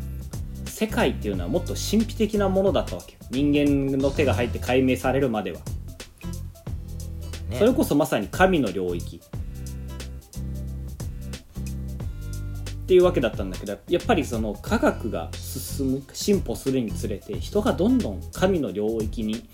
[0.82, 3.18] 世界っていうのはもっと神秘的なものだったわけよ。
[3.30, 5.60] 人間の手が入って解明されるまでは。
[7.48, 7.58] ね。
[7.58, 9.20] それこそまさに神の領域。
[12.82, 19.48] っていうわけだったんだけどやっぱりその科学が進む進歩するにつれて人がどんどん神の領域に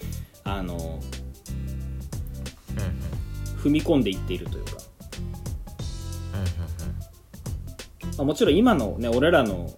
[0.45, 0.99] あの
[3.63, 4.71] 踏み込んでいっているというか、
[8.19, 9.71] あ、もちろん今のね俺らの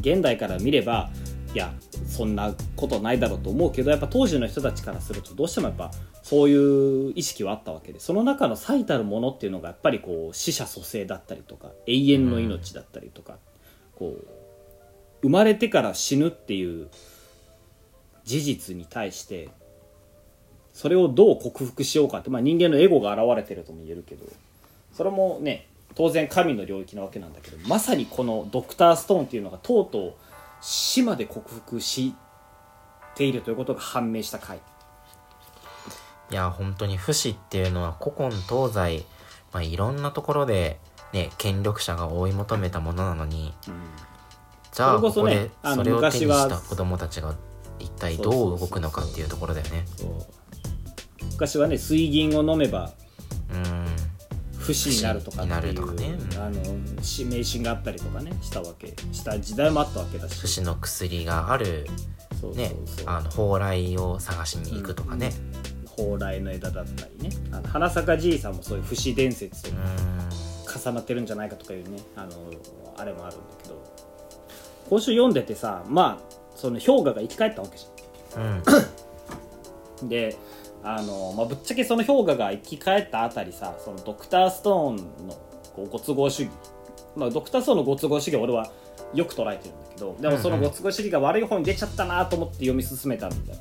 [0.00, 1.10] 現代から見れば
[1.54, 1.72] いや
[2.06, 5.90] そんなことないだろうと思うけどやっぱ当時の人たちからするとどうしてもやっぱ
[6.22, 13.38] そういう意識はあったわけでその中の最たるものっていうのがやっぱりこう死者蘇生だったりとか永遠の命だったりとか、
[13.96, 14.26] こう
[15.22, 16.88] 生まれてから死ぬっていう
[18.24, 19.48] 事実に対して
[20.74, 24.26] それをどう克服しようかって、まあ、人間のエゴが現れてるとも言えるけど
[24.92, 25.66] それもね
[25.98, 30.14] 当然神の領域なわけなんだけどまさにこのドクターストーンっていうのがとうとう
[30.60, 32.14] 死まで克服し
[33.16, 34.58] ているということが判明した回。
[36.30, 39.04] いや本当に不死っていうのは古今東西、
[39.52, 40.78] まあ、いろんなところで、
[41.12, 43.54] ね、権力者が追い求めたものなのに
[44.72, 47.34] じゃあそれこここでそれを手にした子供たちが
[47.80, 49.84] 一体どう動くのかっていうところだよね。
[51.32, 52.92] 昔はね水銀を飲めば
[53.50, 54.17] うん
[54.68, 56.18] 不死になるとかっていうね。
[56.36, 56.42] うん。
[56.42, 58.88] あのし迷信があったりとかねしたわけ。
[59.12, 60.38] した時代もあったわけだし。
[60.38, 61.86] 不死の薬がある
[62.42, 62.52] の
[63.30, 65.32] 蓬莱を探しに行くとかね。
[65.96, 67.34] 蓬莱の枝だったりね。
[67.50, 69.78] あの花咲じいさんもそういう不死伝説とうん。
[70.84, 72.32] 重なってるんじゃないかとかいうねあの
[72.98, 73.82] あれもあるんだけど。
[74.90, 78.62] 今週読んでてさまあその氷河が生き返ったわけじゃん。
[80.02, 80.08] うん。
[80.10, 80.36] で
[80.82, 85.34] あの、まあ、ぶっちゃけその氷河が生き返ったあたりさそのドクターストーンの
[85.74, 86.52] こうご都合主義、
[87.16, 88.70] まあ、ドクターストーンのご都合主義は俺は
[89.14, 93.58] よく捉えてるんだけどでもそのご都合主義が悪い方に出ちゃったなと思って読み進めたんだよ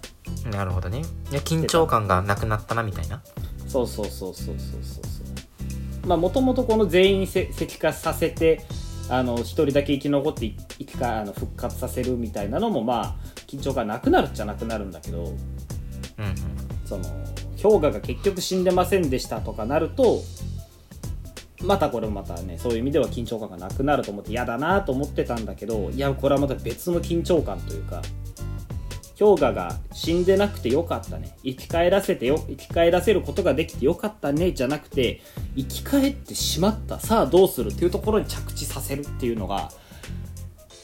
[0.51, 0.65] な。
[0.65, 1.01] るほどね。
[1.31, 3.21] いや緊張感がなくなったなみたいな。
[3.67, 5.23] そうそうそうそうそうそうそ
[6.03, 6.07] う。
[6.07, 8.61] まあもともとこの全員せ石化させて
[9.09, 13.15] あの一人だけ生き残ってい生きかあの復活させるみたいなのもまあ
[13.47, 15.19] 緊張感なくなるっちゃなくなるんだけど。
[15.19, 16.56] うんうん
[16.87, 17.03] その
[17.61, 20.21] 氷河が結局死んでませんでしたとかなると
[21.63, 28.01] またこれもまたねそういう意味では緊張感がなくなると思って嫌だなと思ってたんだけどいやこれはまた別の緊張感というか
[29.19, 31.35] 氷河が死んでなくてよかったね。
[31.43, 35.21] 生き返らせてよ生き返らせることができてよかったねじゃなくて
[35.55, 36.99] 生き返ってしまった。
[36.99, 37.69] さあどうする？
[37.71, 39.71] っていうところに着地させるっていうのが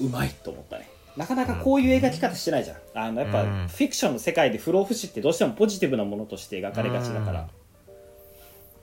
[0.01, 0.89] うまいと思ったね。
[1.15, 2.77] なかなかこういう描き方してないじゃん。
[2.95, 3.67] あのやっぱ、うん。
[3.67, 7.47] フィクションの世界で不老不死ってどうしてもポジティブなものとして描かれがちだから、うん。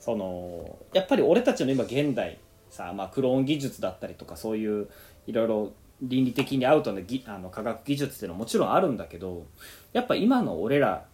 [0.01, 2.39] そのやっぱり俺たちの今現代
[2.71, 4.89] さ、まあ、クローン技術だったりとかそういう
[5.27, 9.47] いろいろ倫理的にアウトなぎあの科学技術っていうのはもちろんあるんだけど
[9.93, 11.05] やっぱ今の俺ら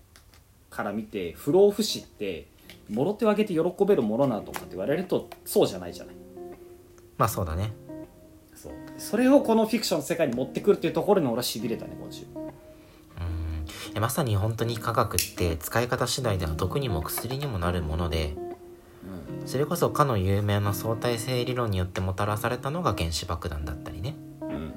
[0.71, 2.47] から見て不老不死って
[2.89, 6.15] もろ手を挙げて喜べるものなのかって言われるとそうじゃないじゃない。
[7.19, 7.73] まあそうだね
[8.99, 12.25] それをこのフィクションの世界に持ってくるっていうところに俺はしびれたね今週。
[12.35, 12.51] うん。
[13.95, 18.37] えまさに本当に科学って使い方次第では毒にも薬にもなるもので
[19.47, 24.17] それこそかの有名な相対性理論によってもたらされたのが原子爆弾だったりね。
[24.43, 24.73] うんうん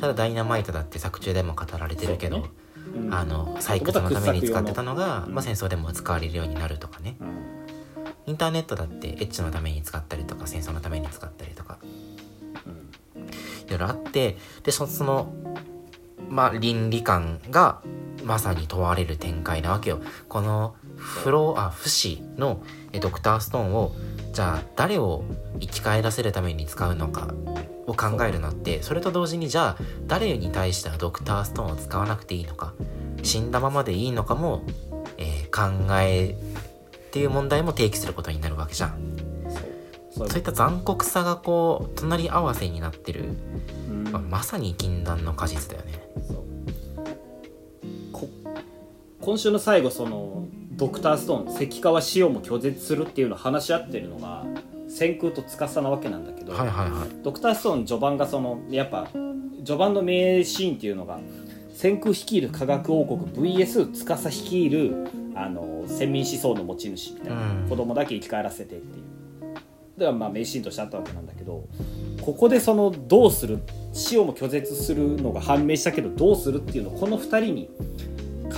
[0.00, 2.48] ただダイナマイトだって作中でも語られてるけど、そう
[2.96, 3.14] うんうん。
[3.14, 5.34] あの採掘のために使ってたのが、うん。
[5.34, 7.14] まあ、戦争でも使われるようになるとかね。
[7.20, 7.28] うん。
[8.26, 11.78] インターネットだってエッチのために使ったりとか戦争のために使ったりとか
[13.66, 15.32] いろいろあってでその
[16.28, 17.82] まあ倫理観が
[18.24, 20.00] まさに問われる展開なわけよ。
[20.28, 22.62] このフロあ不死の
[23.00, 23.92] ドクターストーンを
[24.32, 25.24] じゃあ誰を
[25.60, 27.34] 生き返らせるために使うのか
[27.86, 32.72] を考えるのってそれと同時にじゃあ誰に対してはドクターストーンを使わなくていいのか
[33.24, 34.62] 死んだままでいいのかも、
[35.18, 39.21] えー考えっていう問題も提起することになるわけじゃん。
[40.12, 40.28] そう。
[40.28, 43.24] いった残酷さがこう隣り合わせになってる、
[43.90, 44.04] うん。
[44.04, 46.02] まあまさに禁断の果実だよね。
[49.20, 54.44] 今週の最後そのドクターストーン関川潮も拒絶するっていうのを話し合ってるのが
[54.88, 57.08] 千空と司なわけなんだけど、はいはいはい。
[57.22, 59.08] ドクターストーン序盤がそのやっぱ
[59.64, 61.20] 序盤の名シーンっていうのが
[61.72, 67.68] 千空率いる科学王国 VS 司率いるあの先民思想の持ち主みたいな、うん。
[67.68, 69.04] 子供だけ生き返らせてっていう
[69.96, 71.68] ではまあ名シーンとしてあったわけなんだけど
[72.22, 73.60] ここでそのどうする
[74.10, 77.70] 塩も拒絶するのが判明したけどどうするっていうのをこの2人に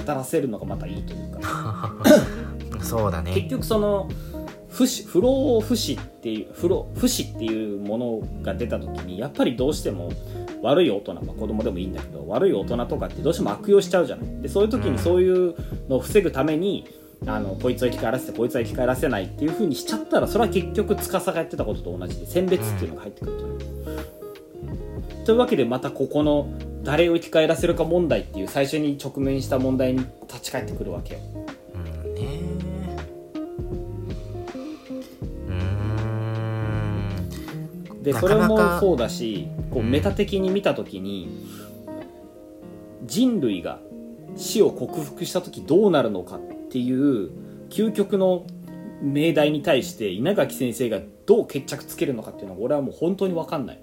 [0.06, 1.94] 語らせるのがまたいいというか。
[2.82, 4.08] そうだ結ね局その
[4.68, 10.10] 不死不老不死っていう不老不死っていうものが出た時にやっぱりどうしても
[10.62, 14.42] 悪い大人、まあ、子供でもいいんだけど悪い大人とかってどうしても悪用しちゃうじゃない。
[14.42, 15.54] でそういう時うんにそういう
[15.88, 16.86] のを防ぐために、
[17.26, 31.20] あのこいつを生き返らせてこいつは生き返らせないっていう風にしちゃったらそれは結局司がやってたことと同じで選別っていうのが入ってくるという、というわけでまたここの誰を生き返らせるか問題っていう最初に直面した問題に立ち返ってくるわけよ。
[31.74, 32.14] うん。
[32.14, 32.22] ね。
[35.48, 35.54] うー
[37.94, 38.02] ん。
[38.02, 41.46] でそれもそうだしこううんメタ的に見た時に、
[43.06, 43.78] 人類が
[44.36, 47.30] 死を克服した時どうなるのかっていう
[47.70, 48.46] 究極の
[49.02, 53.80] 命題に対して稲垣先生がどう決着つけるのかっていうのが俺はもう本当に分かんない。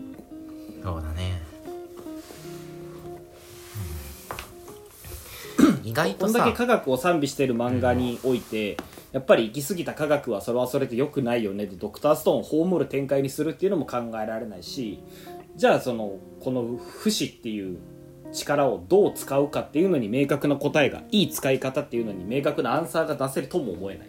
[0.83, 1.41] そうだね、
[5.59, 5.85] うん。
[5.87, 8.77] 意外ことんださけ科学を賛美してる漫画において、
[9.11, 15.03] やっぱり行き過ぎた科学はそれはそれで良くないよねでドクターストーンを葬る展開にするっていうのも考えられないし
[15.55, 17.77] じゃあそのこの不死っていう
[18.31, 24.07] 力をどう使うかっていうのに明確な答えがいい使い方っていうのに明確なアンサーが出せるとも思えない。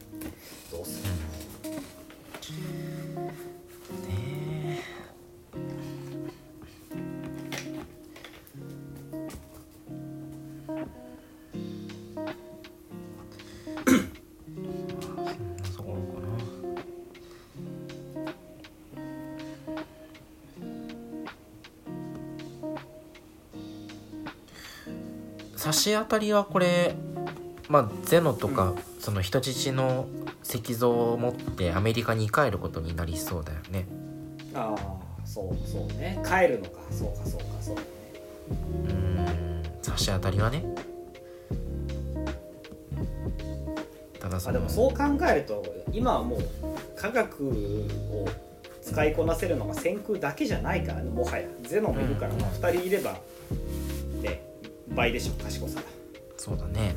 [25.83, 26.95] 差し当たりはこれ
[27.69, 30.07] まあゼノとか、その人質の
[30.45, 33.87] 石像を持ってアメリカに帰ることになりそうだよね。
[34.55, 36.23] ああそうそうね。
[36.25, 36.79] 帰るのか。
[36.91, 39.63] そうかそうかそううーん。
[39.83, 40.65] 差し当たりはね。
[44.21, 46.41] ただそあのでもそう考えると今はもう
[46.95, 48.29] 科学を
[48.83, 51.49] 使いこなせるのが先空だけじゃないからねもはや。
[51.63, 52.41] ゼノもいるから、うん。
[52.41, 53.21] まあ、2人いればね
[54.89, 55.81] 倍でしょ賢さ
[56.37, 56.97] そうだね。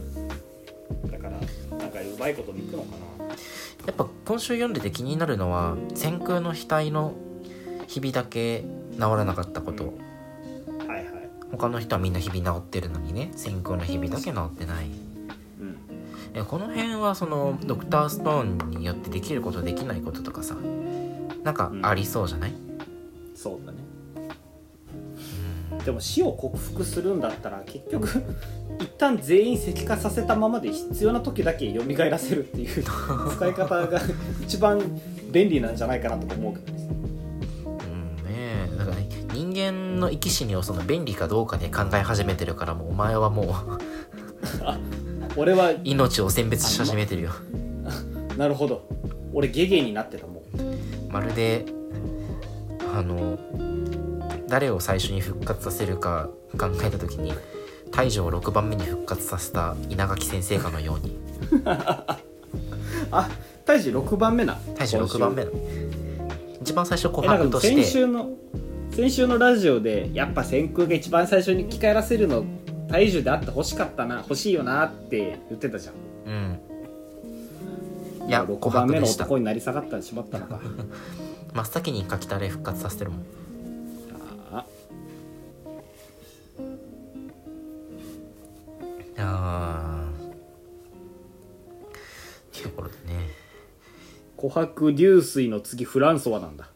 [1.05, 1.31] だから
[1.77, 3.25] なんかうまいことにいくのかな。
[3.27, 7.13] やっぱ今週読んでて気になるのは先空の額の
[7.87, 8.63] ひびだけ
[8.93, 9.93] 治らなかったこと、
[10.87, 11.05] はいはい。
[11.51, 14.85] 他の人はみんなひび治ってるのにね先空のひびだけ治ってない。
[14.85, 15.77] うん。
[16.33, 20.55] えこの辺はそのドクターストーンによってできることできないこととかさ
[21.43, 22.53] なんかありそうじゃない、
[23.35, 23.77] そうだね。
[23.79, 23.84] うん
[25.83, 28.23] でも死を克服するんだったら結局
[28.79, 34.01] 一旦全員石化させたままで必要な時だけ蘇らせるっていう 使い方が
[34.41, 34.81] 一番
[35.31, 36.87] 便利なんじゃないかなとか思うけどね。
[37.65, 38.31] うんね
[38.73, 38.77] え。
[38.77, 43.47] だからね人間の生き死にをその便利かどうかで考え始めてるからもうお前はもう
[45.37, 47.31] 俺は命を選別し始めてるよ。
[48.37, 48.87] なるほど。
[49.33, 51.11] 俺ゲゲになってたもん。
[51.11, 51.65] まるで
[52.93, 53.37] あの
[54.55, 57.33] 誰を最初に復活させるか考えた時に
[57.91, 61.17] 大樹を6番目に復活させた稲垣先生かのように。
[63.11, 63.29] あ
[63.65, 64.57] 大治6番目な。
[64.77, 65.51] 大樹6番目の
[66.61, 67.83] 一番最初琥珀として。
[67.83, 68.29] 週の
[68.91, 72.45] 先週のラジオでやっぱ先空が一番最初に着替えらせるの
[72.87, 75.95] 大樹であって欲しかったな欲しいよなって言ってたじゃん。
[78.23, 78.29] うん。
[78.29, 80.61] いや6琥番目の男になり下がってしまったのか。
[81.51, 83.44] 真っ先にかきたれ復活させてるもん
[89.17, 90.29] あー。
[92.51, 93.29] というところでね。
[94.37, 96.69] 琥珀流水の次フランソワなんだ。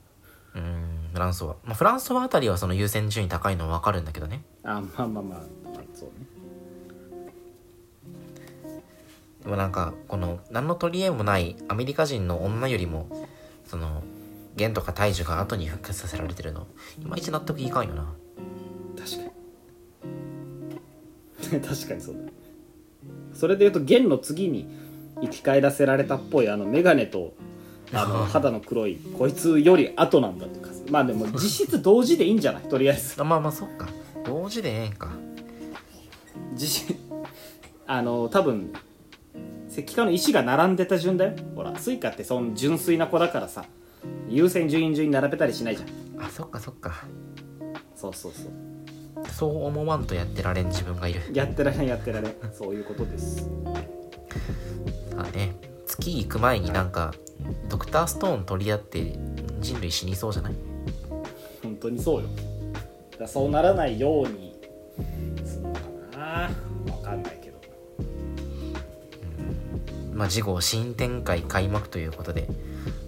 [0.55, 4.43] うんフランソワ、まあ、フランソワあたりはその優先順位高いのは分かるんだけどね。
[4.63, 5.43] あまあまあまあ、まあ、
[5.93, 6.39] そうね。
[9.43, 13.07] でもなんかこの何の取り柄もないアメリカ人の女よりも
[13.65, 14.03] その
[14.55, 16.67] 弦とか大樹が後に復活させられてるの
[17.01, 18.13] いまいち納得いかんよな
[21.55, 22.21] に確かにそうだ。
[23.33, 24.67] それで言うと弦の次に
[25.21, 27.33] 生き返らせられたっぽいあの眼鏡と
[27.93, 30.69] あの肌の黒いこいつより後なんだってか。
[30.89, 32.63] まあでも実質同時でいいんじゃない？
[32.63, 33.21] とりあえず。
[33.21, 33.87] あまあまあそっか。
[34.25, 35.11] 同時でええんか。
[36.55, 36.95] 実
[37.87, 38.73] あの多分
[39.69, 41.33] 石化の石が並んでた順だよ。
[41.55, 43.65] ほらスイカってその純粋な子だからさ
[44.27, 46.23] 優先順位順に並べたりしないじゃん。
[46.23, 47.05] あそっかそっか。
[47.95, 48.51] そうそうそう
[49.31, 51.21] そう思わんとやってられん自分がいる。
[51.33, 52.33] やってられんやってられん。
[52.53, 53.37] そういうことです。
[53.37, 53.45] さ
[55.17, 55.55] あね
[55.85, 57.13] 月行く前になんか
[57.67, 59.17] ドクターストーン取り合って
[59.59, 60.53] 人類死にそうじゃない？
[61.63, 62.29] 本当にそうよ。
[63.17, 64.55] だそうならないように
[65.45, 65.79] するのか
[66.17, 66.49] な。
[66.85, 67.57] 分かんないけど。
[70.13, 72.47] まあ次号新展開開幕ということで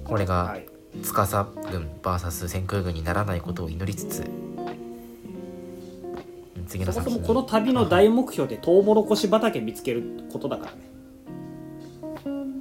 [0.03, 0.65] これがはい。
[1.03, 4.25] 司軍 VS 先空軍にならないことを祈りつつ
[6.71, 10.77] 次のそもそもこの旅の大目標でトウモロコシ畑見つけることだからね。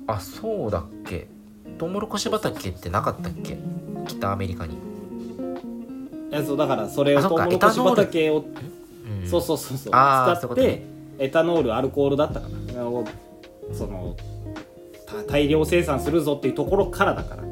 [0.09, 1.29] あそうだっけ？
[1.79, 3.57] トウモロコシ畑ってなかったっけ？
[4.09, 4.79] 北アメリカに、い
[6.33, 8.45] やそうだからそれをトウモロコシ畑を
[9.23, 9.93] うん、そうそうそうそう。
[9.93, 10.83] 使って
[11.19, 12.85] エタノールアルコールだったかな。
[12.89, 13.05] を
[13.73, 14.17] その
[15.07, 17.45] た大量生産するぞっていうところからだから。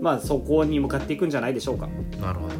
[0.00, 1.88] まあそこに向かっていくんじゃないでしょうか。
[2.20, 2.54] なるほど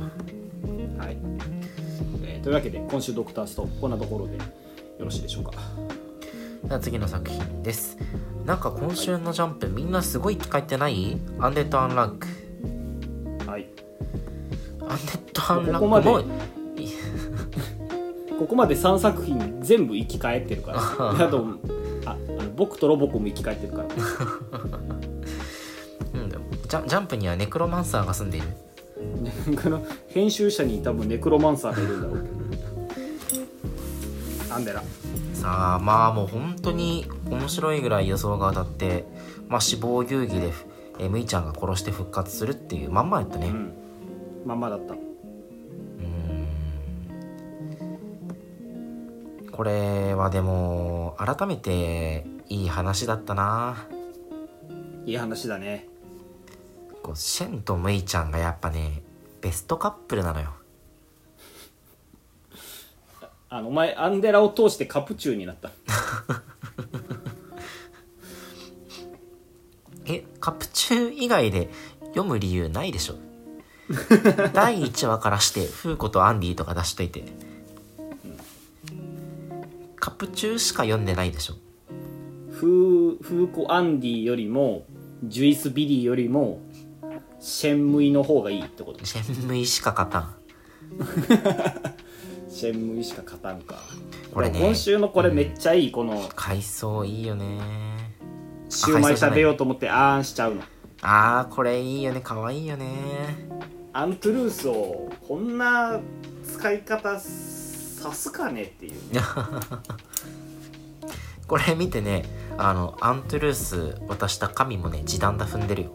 [2.44, 4.42] というわけで今週ドクターストこんなところでよ
[4.98, 5.52] ろしいでしょうか。
[6.64, 7.96] では次の作品です。
[8.44, 11.16] なんか今週のジャンプみんなすごい書いてない？
[11.40, 12.26] アンデッド・アンランク。
[13.50, 13.66] はい。
[14.82, 16.24] アンデッド・アンランクここまでもい
[18.38, 20.80] ここまで3作品全部生き返ってるから
[21.26, 21.46] あと
[22.04, 23.84] ああの僕とロボコも生き返ってるから。
[26.12, 26.30] うん
[26.68, 28.48] ジャジャンプにはネクロマンサーが住んでいる。
[28.48, 28.56] ね
[29.62, 32.44] この編集者に多分ネクロマンサーがいるんだろうけど。
[34.54, 34.82] アンデラ
[35.32, 39.04] さあまあもう本当に面白いぐらい予想が当たって、
[39.48, 40.52] まあ、死亡遊戯で
[40.98, 43.72] えむいちゃんが殺して復活するっていうまんまやったね、うん。
[44.46, 44.94] まんまだった。
[44.94, 45.00] うー
[49.48, 49.50] ん。
[49.50, 53.88] これはでも改めていい話だったな。
[55.04, 55.88] いい話だね
[57.04, 59.02] こうシェンとムイちゃんがやっぱね
[59.42, 60.54] ベストカップルなのよ。
[63.50, 65.70] あのお前アンデラを通してカプチューになった。
[70.06, 71.68] えカプチュー以外で
[72.14, 73.16] 読む理由ないでしょ？
[74.54, 77.24] 第1話からしてフーコとアンディとか出しといて。
[79.96, 81.54] カプチューしか読んでないでしょ？
[82.50, 84.86] フーフーコアンディよりも
[85.22, 86.60] ジュイスビリーよりも
[87.44, 89.04] シェンムイの方がいいってこと？
[89.04, 90.34] シェンムイしか勝たん。
[92.48, 93.76] シェンムイしか勝たんか。
[94.32, 94.58] これね。
[94.58, 97.60] 今週のこれめっちゃいい、この海藻いいよね。
[98.70, 100.62] シューマイ食べようと思ってあーんしちゃうの。
[101.02, 102.22] あーこれいいよね。
[102.22, 102.88] かわいいよね。
[103.92, 106.00] アントゥルースをこんな
[106.50, 109.20] 使い方さすかねっていうね。
[111.46, 112.24] これ見てね
[112.56, 115.94] あのアントゥルース渡した神もね時短だ踏んでるよ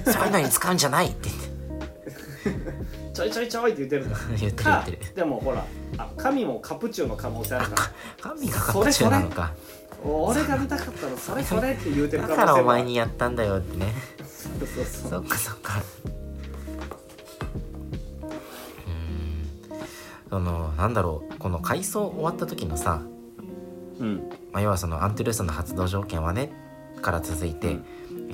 [0.12, 1.28] そういうのに使うんじゃないって
[3.14, 4.18] ちょいちょいちょいって言ってるんだ。
[4.36, 4.98] 言ってる言っかてる。
[5.14, 5.64] でもほら
[5.96, 8.30] あ神もカプチューの可能性あるから。
[8.30, 9.52] 神がカプチューなのか。
[10.04, 13.94] 俺が見たかったのそれそれって言うてるだからお前もにやったんだよってね。
[14.26, 15.78] そうそうそうそっかそっか。
[15.78, 15.82] う
[20.28, 23.00] そのなんだろうこの回想終わった時のさ、
[24.00, 24.28] うん。
[24.52, 26.50] まあ、要はそのアントゥルースの発動条件はね
[27.00, 27.78] から続いて、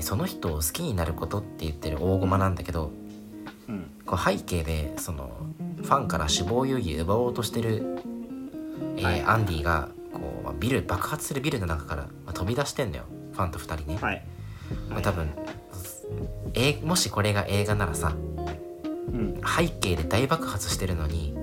[0.03, 2.91] その人を好きになることって言ってる大駒なんだけど
[3.69, 3.91] うん。
[4.05, 5.31] こう背景でその
[5.77, 7.99] ファンから死亡遊戯奪おうとしてる、
[8.97, 9.23] えーはい。
[9.23, 14.27] アンディがこうまあビル爆発するビルの中から、まあ飛び出してんだよファンと2人ね、はい。
[14.89, 15.31] まあ、多分、
[16.55, 19.41] えーもしこれが映画ならさうん。
[19.45, 21.35] 背景で大爆発してるのに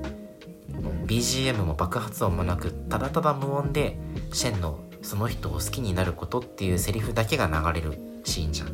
[1.08, 3.98] BGM も爆発音もなくただただ無音で
[4.34, 8.70] シェンのその人を好きになることっていうセリフだけが流れるシーンじゃん。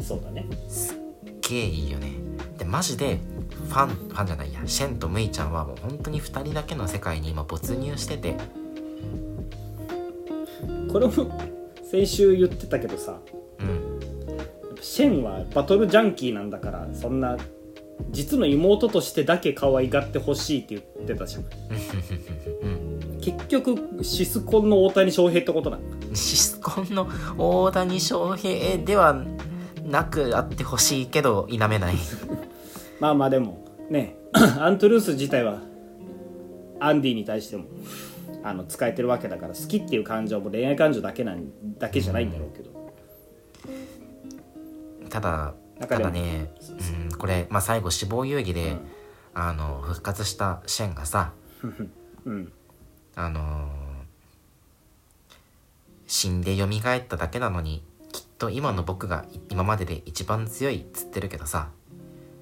[0.00, 0.46] そうだね。
[0.68, 0.98] すっ
[1.48, 2.12] げえいいよね。
[2.58, 3.18] でマジで
[3.68, 4.60] ファンファンじゃないや。
[4.66, 8.36] シェンとムイちゃんはもう本当に2人だけの世界に今没入してて。
[10.92, 11.12] これも
[11.90, 13.18] 先週言ってたけどさ
[13.60, 14.00] うん。
[14.80, 17.36] シェンはバトルジャンキーなんだからそんな
[18.10, 21.42] 実の妹としてだけ可愛がってほしいって言ってたじゃん。
[22.62, 22.81] うん
[23.22, 26.14] 結局シスコンの大谷翔平ってことなの？
[26.14, 27.08] シスコンの
[27.38, 29.24] 大谷翔平では
[29.84, 31.94] なくあってほしいけど否めない。
[33.00, 34.16] まあまあでもね
[34.58, 35.62] アントゥルース自体は
[36.80, 37.64] アンディに対しても
[38.42, 42.70] あの使えてるわけだから好きっていう感情も恋愛感情だけなんだけじゃないんだろうけど。
[45.08, 46.50] ただたなんかでもだね、
[47.10, 48.80] うん、これ、まあ、最後死亡遊戯で、うん。
[49.34, 51.32] あの復活したシェンがさ
[52.24, 52.52] うん
[53.14, 53.72] あのー
[56.12, 56.70] 死んで蘇っ
[57.08, 57.82] ただけなのに
[58.12, 61.70] きっと今の僕が今までで一番強いっつってるけどさ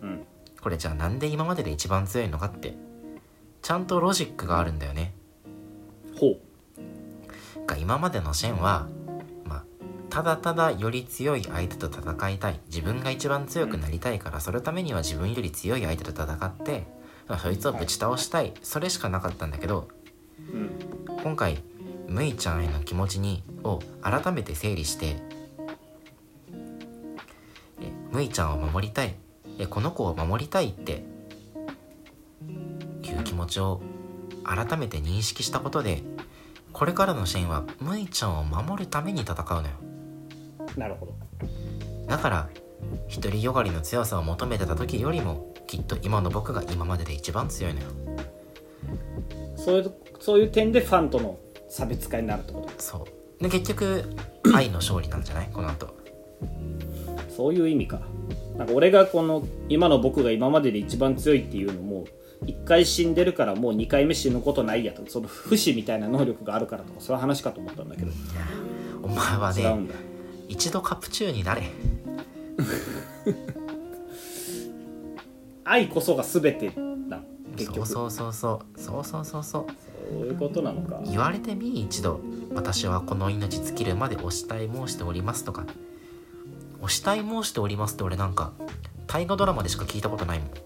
[0.02, 0.26] うん。
[0.60, 2.74] これじゃあなんで今までで一番強いのかって
[3.62, 5.14] ちゃんとロジックがあるんだよね。
[6.18, 6.36] ほ
[7.64, 8.88] が今までのシェンは
[9.44, 9.64] まあ
[10.08, 12.58] ただただより強い相手と戦いたい。
[12.66, 16.88] 自分が一番強くなりたいからそのためには自分より強い相手と戦って、
[17.28, 18.52] まあそいつをぶち倒したい。
[18.62, 19.88] それしかなかったんだけど
[21.22, 21.62] 今回
[22.08, 25.16] ムイちゃんへの気持ちにを改めて整理して
[27.80, 29.14] えムイちゃんを守りたい。
[29.58, 31.04] えこの子を守りたいって
[33.02, 33.82] いう気持ちを
[34.42, 36.02] 改めて認識したことで
[36.72, 39.74] これからのシェンはムイちゃんを守るために戦うのよ。
[40.76, 41.12] なるほど。
[42.06, 42.48] だから
[43.14, 47.86] 独りよがりの強さを求めてた時よりもきっと今の僕が今までで一番強いのよ
[49.64, 51.38] そういうそういう点でファンとの
[51.68, 52.70] 差別化になるってこと？
[52.82, 53.06] そ
[53.40, 53.42] う。
[53.42, 54.04] で結局
[54.54, 55.50] 愛の勝利なんじゃない？
[55.52, 55.94] この後。
[57.28, 58.00] そういう意味か。
[58.56, 62.04] なんか俺がこの今の僕が今までで一番強いっていうのも
[62.44, 65.02] 1回死んでるからもう2回目死ぬことないやと。
[65.08, 68.12] その不死みたいな能力があるからとかそういう話かと思ったんだけど。
[69.02, 69.94] お前はね違うんだ。
[70.48, 71.62] 一度カプチューになれ。
[75.64, 76.89] 愛こそが全てな
[77.60, 77.86] 結局。
[77.88, 78.80] そうそうそうそう。
[78.80, 79.66] そうそうそうそう。
[80.12, 81.00] そういうことなのか。
[81.04, 82.20] 言われてみ一度
[82.54, 85.64] 私はこの命尽きるまでお慕い申しておりますとか。
[86.82, 88.52] お慕い申しておりますって俺なんか
[89.06, 90.48] 大河ドラマでしか聞いたことないもん。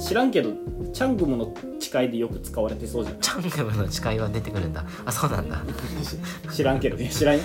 [0.00, 0.52] 知らんけど
[0.92, 3.20] チャングムの誓いでよく使われてそうじゃない？
[3.20, 4.84] チャングムの誓いは出てくるんだ。
[5.04, 5.60] あそうなんだ。
[6.52, 7.08] 知らんけどね。
[7.10, 7.40] 知らん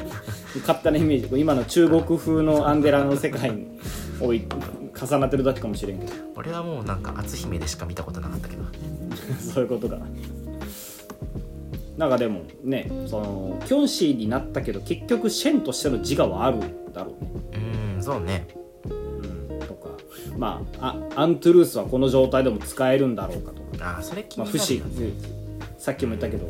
[0.61, 1.41] 勝手なイメージ。
[1.41, 3.79] 今の中国風のアンデラの世界に
[4.21, 4.45] おい
[4.99, 6.13] 重なってるだけかもしれんけど。
[6.35, 8.63] 俺はもうなんか篤姫でしか見たことなかったけど。
[9.39, 9.97] そういうことか。
[11.97, 16.61] なんかでもねそのキョンシーになったけど結局シェンとしての自我はあるん
[16.93, 17.31] だろうね。
[17.53, 18.47] うーんそうね。
[18.85, 19.89] うんとか。
[20.37, 25.43] まああアントゥルースはこの状態でも使えるんだろうかとか、あーそれ気まあ、になるよね。
[25.77, 26.49] さっきも言ったけど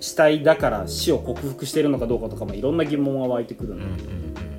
[0.00, 4.57] 死体だから死を克服してるのかどうかとか、まあ、いろんな疑問が湧いてくるんだうんうんうん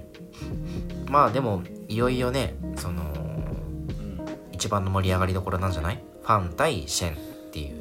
[1.09, 4.21] まあでもいよいよねそのうん。
[4.53, 6.03] 一番の盛り上がりどころなんじゃない？
[6.21, 7.17] ファン対シェンっ
[7.51, 7.75] ていう。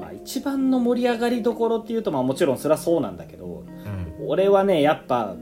[0.00, 4.28] まあ、一番の盛り上がりどころっていうと、まあ、もちろんそれはそうなんだけどうん。
[4.28, 5.34] 俺はねやっぱ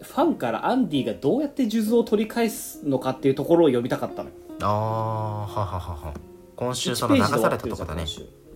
[0.00, 4.34] ファンからアンディがどうやって数珠を取り返すのかっていうところを読みたかったのよ。
[4.62, 6.14] ああはははは。
[6.56, 8.04] 今週そ1ページでの流されたとこだね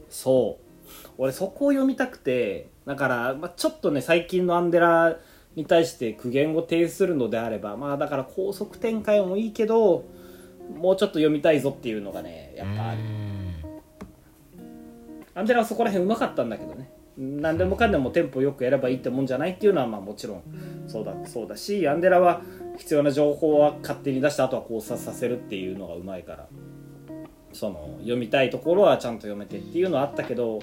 [0.08, 0.64] そう。
[1.16, 5.16] 俺そこを読みたくてだから、まあ、ちょっとね最近のアンデラ
[5.56, 10.04] に対して苦言を呈するのであればまあだから高速展開もいいけど
[10.76, 12.98] もうちょっと読みたいぞっていうのがねやっぱある。
[15.36, 16.90] アンデラはそこら辺うまかったんだけどね。
[17.16, 20.42] 何でもかんでもテンポよくやればいいってもんじゃないっていうのはまあもちろん
[20.88, 22.42] そうだそうだしアンデラは
[22.76, 26.48] 必要な情報は勝手に出してあとは考察させるっていうのがうまいから
[27.52, 30.60] その読みたいところはちゃんと読めてっていうのはあったけど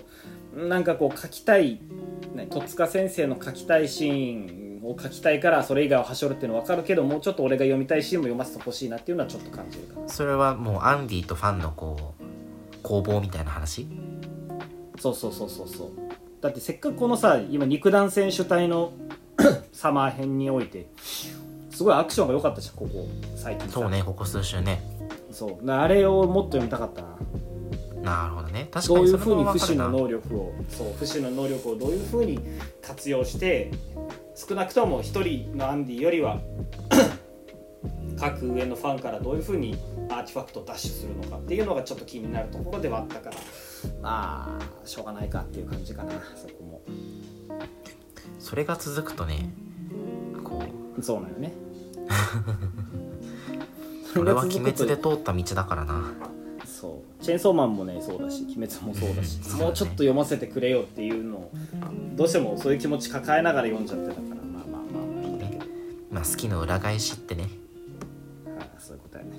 [0.53, 1.79] なんかこう書きたい、
[2.35, 13.87] ね、戸塚先生の書きたいシーンを書きたいからそれ以外をはしょるっていうの分かるけどもうちょっと俺が読みたいシーンも読ませてほしいなっていうのはちょっと感じるかなそれはもうアンディとファンのこう攻防みたいな話
[14.99, 15.89] そうそうそうそうそう
[16.41, 18.93] だってせっかくこのさ今肉弾戦主体の
[19.71, 20.87] サマー編において
[21.71, 24.81] すごいアクションが良かったじゃんここ最近そうねここ数週ね
[25.31, 32.39] そうあれをもっと読みたかったななるほどね確かにどういうふうに不死の能力をそう不死の能力をどういうふうに
[32.81, 33.71] 活用して
[34.35, 36.39] 少なくとも一人のアンディよりは
[38.17, 39.75] 各上のファンからどういうふうに
[40.09, 43.35] アーティファクトを奪取するのかっていうのがちょっと気になるところではあったから
[44.01, 46.81] まあしょうがないかっていう感じかなそこも。
[48.39, 49.49] それが続くとね
[50.43, 50.63] こ
[50.97, 51.53] うそうなのね。
[54.19, 56.13] 俺は鬼滅でと通った道だからな
[56.81, 57.23] そう。
[57.23, 61.51] チェーンソーマンもねそうだし鬼滅もそうだしもうちょっと読ませてくれよっていうのを
[62.15, 65.23] どうしてもそういう気持ち抱えながら読んじゃってたからまあまあまあ。
[65.23, 65.65] いいんだけど
[66.09, 67.47] まあ好きの裏返しってね
[68.57, 69.29] ああそういうことやね。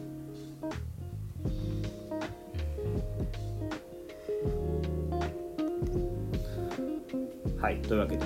[7.61, 8.25] はいというわけで。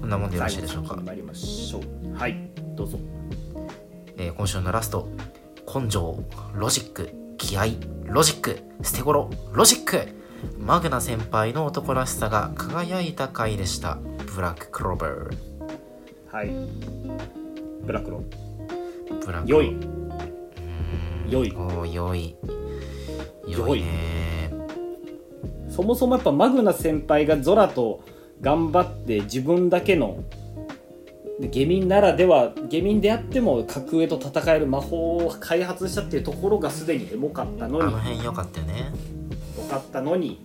[0.00, 0.96] こんなもんでよろしいでしょうか。
[0.96, 2.14] 参りましょう。
[2.16, 2.98] はいどうぞ。
[4.16, 5.08] えー今週のラスト
[5.74, 6.18] 根性
[6.54, 7.68] ロジック気合
[8.04, 10.08] ロジックステゴロロジック。
[10.58, 13.98] マグナ先輩の男らしさが輝いた回でした。
[14.34, 15.36] ブラッククローバー。
[16.30, 16.50] はい。
[17.82, 18.22] ブラクロ
[19.24, 19.68] ブラック良い。
[19.68, 21.30] うん。
[21.30, 21.52] 良い。
[21.52, 21.94] 良い。
[21.94, 22.36] 良い。
[23.48, 24.52] 良いね。
[25.70, 28.04] そもそもやっぱマグナ先輩がゾラと
[28.42, 30.22] 頑張って自分だけの
[31.40, 38.92] で下民ならでは下民であっても格上と戦える魔法を開発したっていうところがすでにエモかったのあにの辺良かったよね。
[39.56, 40.44] 良かったのに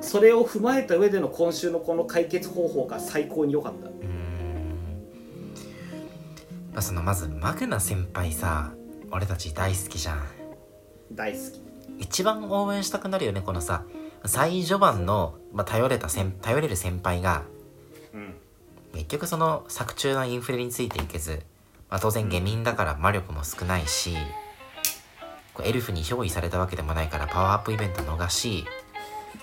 [0.00, 3.88] それを踏まえた上での今週のこの解決方法が最高に良かった。
[3.88, 4.08] うーん。
[6.72, 8.72] まあそのまずマグナ先輩さ
[9.10, 10.22] 俺たち大好きじゃん。
[11.12, 11.60] 大好き。
[11.98, 13.84] 一番応援したくなるよねこのさ
[14.24, 17.42] 最序盤の、まあ、頼れた先頼れる先輩が。
[17.48, 17.53] うん
[18.94, 21.42] 結局その作中のインフレについていけず、
[21.90, 24.16] まあ、当然下民だから魔力も少ないし
[25.62, 28.64] エルフに憑依されたわけでもないからパワーアップイベント逃し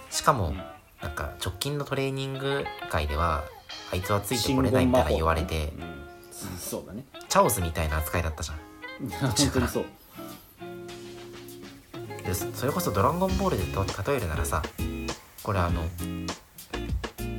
[0.10, 0.62] しかもうん。
[1.02, 3.43] なんか直近のトレーニング会では
[3.91, 6.02] あいつはついてこれないみたいな言われてうん。
[6.32, 7.04] そそうだね。
[7.28, 8.58] チャオズみたいな扱いだったじゃん。
[9.10, 9.86] 本当にそう。
[12.24, 14.62] でそそれこそ「ドラゴンボール」でと例えるならさ
[15.43, 15.82] これあの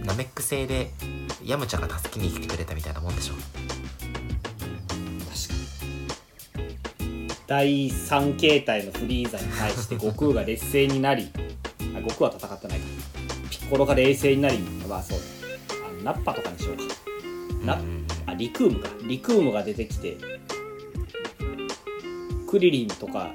[0.05, 0.91] ナメック星で
[1.45, 3.35] ヤムチャが助けに来てくれたみたいなもんでしょ。
[7.47, 11.31] 第3形態のフリーザに対して悟空が劣勢になり
[11.95, 12.87] あ悟空は戦ってないか。
[13.51, 15.19] ピッコロが冷静になりまあそう。
[15.87, 16.83] あのナッパとかにしようか。
[17.65, 18.07] なうん。
[18.27, 18.89] あリクームか。
[19.03, 20.17] リクームが出てきて
[22.53, 23.33] クリリンとか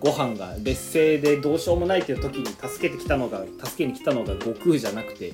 [0.00, 5.32] ご飯が劣勢でどうしようもないっていう時に助けてきたのが助けに来たのが悟空じゃなくて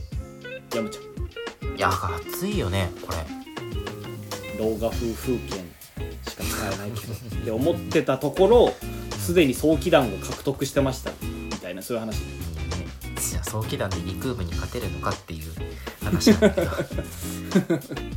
[0.77, 1.05] ヤムちゃん。
[1.77, 3.19] いや熱いよねこれ。
[4.59, 5.53] 老画風風景
[6.29, 7.13] しか使えないけど。
[7.13, 8.73] って思ってたところ
[9.19, 12.21] すでに早期弾を獲得してましたみたいなそういう話。
[13.31, 15.43] じゃあ早期弾でリクームに勝てるのかっていう
[16.03, 16.71] 話なんだけど。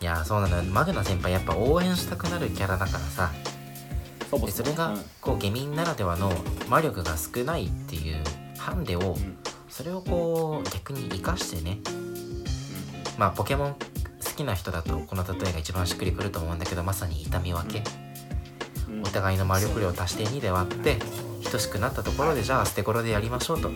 [0.00, 0.62] いやそうなのよ。
[0.64, 3.32] マグナ先輩やっぱ応援したくなるキャラだからさ。
[4.30, 6.30] そうでそれがこう下民ならではの
[6.68, 8.22] 魔力が少ないっていう
[8.68, 9.16] ハンデをん。
[9.70, 11.78] それをこう逆に生かしてね。
[13.16, 13.78] まあポケモン好
[14.36, 17.82] きな人だとこの例えが一番しっくりくると思うんだけどまさに痛み分け。
[18.90, 19.02] うん。
[19.02, 20.98] お互いの魔力量を足して2で割って
[21.50, 23.70] 等しくなったところでじゃあ捨て頃でやりましょうと。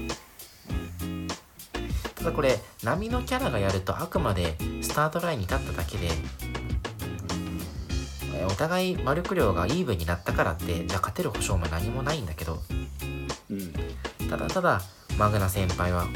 [2.16, 6.08] ただこれ波のキャラがやるとあくまでスタートラインに立っただけで
[8.36, 12.81] えお互い魔力量がイーブンになったからってじゃあ勝てる保証も何もないんだけどうん
[14.32, 14.80] ただただ
[15.18, 16.06] マグナ先輩は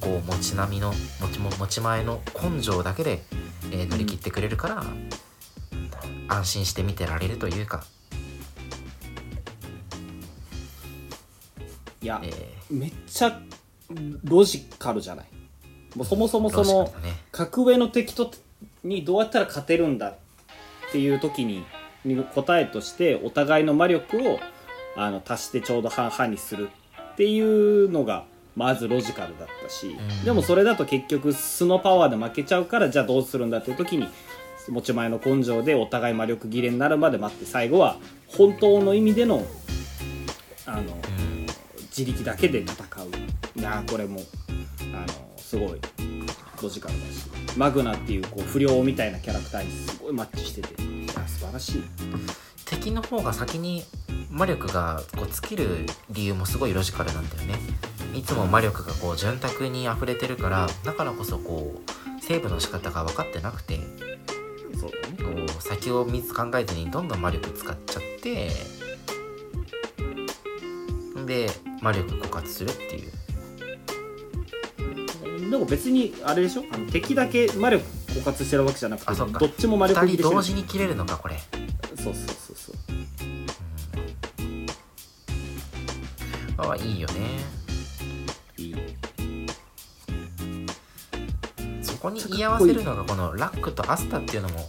[0.00, 3.24] ここを持ち並みの持ちも持ち前の根性だけで、
[3.72, 4.84] えー乗り切ってくれるから、
[6.28, 7.82] 安心して見てられるというか、
[12.00, 13.40] いやえめっちゃ
[14.22, 15.26] ロジカルじゃない？
[15.96, 17.16] もうそもそもー、そのね。
[17.32, 18.30] 格上の敵と
[18.84, 20.16] にどうやったら勝てるんだっ
[20.92, 21.64] ていう時に
[22.04, 24.38] に答えとしてお互いの魔力を
[24.96, 26.68] あの足してちょうど半々にする。
[26.68, 26.83] っ
[27.16, 28.24] ていうのが
[28.56, 30.24] まずロジカルだったし、うん。
[30.24, 34.08] でもそれだと結局素のパワーで負けちゃうからじゃあどうするんだっていう時に
[34.68, 37.96] 持ち前の根性でお互い魔力切れになるまで待って最後は
[38.28, 39.44] 本当の意味での
[40.66, 41.46] あのうん。
[41.96, 43.60] 自力だけで戦う。
[43.60, 44.20] いやーこれも
[44.94, 45.06] あの
[45.36, 45.80] すごい
[46.60, 50.82] ロジカルだしマグナっていうこう不良みたいなキャラクターにすごいマッチしてて。
[50.82, 51.82] いや素晴らしい
[52.66, 53.84] 敵の方が先に
[54.30, 57.54] 魔力がこう尽きる理由もすごいロジカルなんだよね。
[58.14, 61.80] いつも魔力がこう潤沢に溢れてるからだからこそこ
[62.18, 63.80] うセーブの仕方が分かってなくて
[64.78, 68.50] そうだねこう先を見つ考えずにどんどん魔力使っちゃって
[71.26, 71.50] で
[71.80, 73.10] 魔力枯渇するっていう。
[75.50, 76.64] でも別にあれでしょ？
[76.72, 79.38] あの敵だけ魔力枯渇してるわけじゃなくてあそっか。
[79.38, 80.34] どっちも魔力2人切れしてる。
[80.36, 81.36] 同時に切れるのかこれ。
[81.96, 82.34] そうそう
[86.78, 87.14] そうそうあいいよね。
[88.56, 88.76] いい
[91.82, 94.68] そこに居合わせるのがこのラックとアスタっていうのも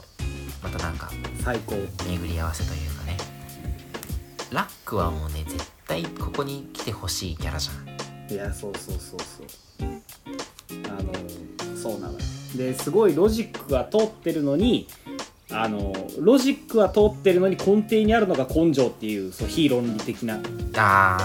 [0.64, 1.10] またなんか
[1.44, 1.76] 最高。
[2.08, 3.18] 巡り合わせというかね。
[4.52, 8.34] ラックはもうね絶対ここに来てほしいキャラじゃん。
[8.34, 9.48] いやそうそうそうそう。
[10.88, 11.14] あの
[11.76, 12.20] そうなのよ。
[12.56, 14.88] ですごいロジックが通ってるのに
[15.58, 20.38] あのロジックは通ってるのに根底にあるのが根性っていうそう非論理的な。
[20.38, 20.52] ってい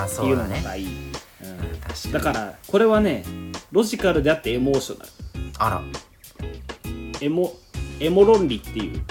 [0.09, 0.91] そうのがいい、うん
[1.81, 2.13] 確かに。
[2.13, 3.25] だからこれはね
[3.73, 5.11] ロジカルであってエモーショナル。
[5.59, 5.83] あら。
[7.21, 7.53] エモ
[7.99, 9.03] エモ論理っていう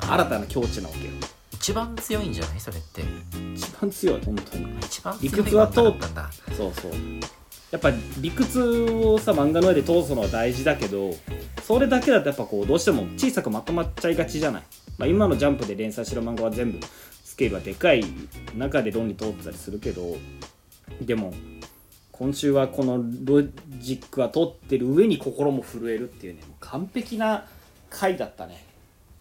[0.00, 1.10] 新たな境地なわけよ。
[1.52, 2.60] 一番強いんじゃない？
[2.60, 3.02] それって。
[3.54, 4.78] 一番強い本当に。
[4.80, 6.30] 一番理強い屈は通ったんだ。
[6.56, 6.92] そうそう
[7.70, 11.14] やっぱ理屈をさ漫画の上で通すのは大事だけど
[11.62, 14.62] それだけだとやっぱこうどうしても小さくまとまっちゃいがちじゃない、
[14.96, 16.80] まあ、今の「ジャンプ」で連載してる漫画は全部
[17.24, 18.02] スケールはでかい
[18.56, 20.16] 中で論理通ってたりするけど
[21.02, 21.34] でも
[22.12, 23.42] 今週はこのロ
[23.78, 27.46] ジックは通ってる上に心も震えるっていうね完璧な
[27.90, 28.64] 回だったね。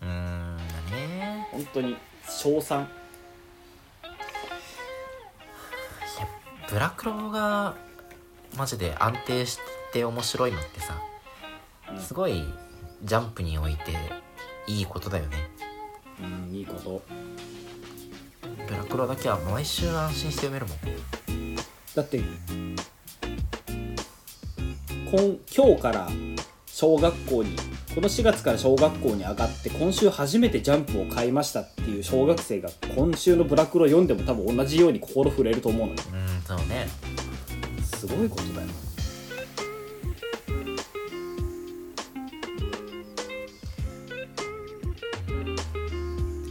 [0.02, 1.48] うーんね。
[1.52, 1.96] 本当に
[2.28, 2.90] 称賛。
[4.04, 4.06] い
[6.20, 6.28] や
[6.70, 7.76] ブラクロが
[8.56, 9.60] マジで安定し
[9.92, 11.00] て面白いのってさ
[11.92, 12.00] うん。
[12.00, 12.44] すごい
[13.04, 13.92] ジャンプにおいて
[14.68, 15.50] いいことだよね。
[16.22, 17.02] うんいいこと。
[18.68, 21.56] ブラクロだけは毎週安心して読めるもん
[21.96, 22.28] だって今
[25.56, 26.08] 今日から
[26.66, 27.56] 小学校に
[27.96, 36.00] この4月から小学校に上がって今週初めてジャンプを買いましたっていう小学生が今週の「ブラクロ」読んでも多分同じように心震えると思うのよ。
[36.14, 36.88] うんそうね
[37.98, 38.68] すごいことだよ。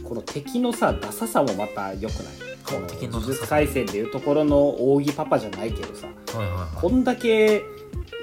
[0.03, 2.33] この敵のさダサさもまた良くない？
[2.65, 2.79] この
[3.19, 6.81] 呪術廻戦でいうところの扇パパじゃないけどさはいはいはい。
[6.81, 7.63] こんだけ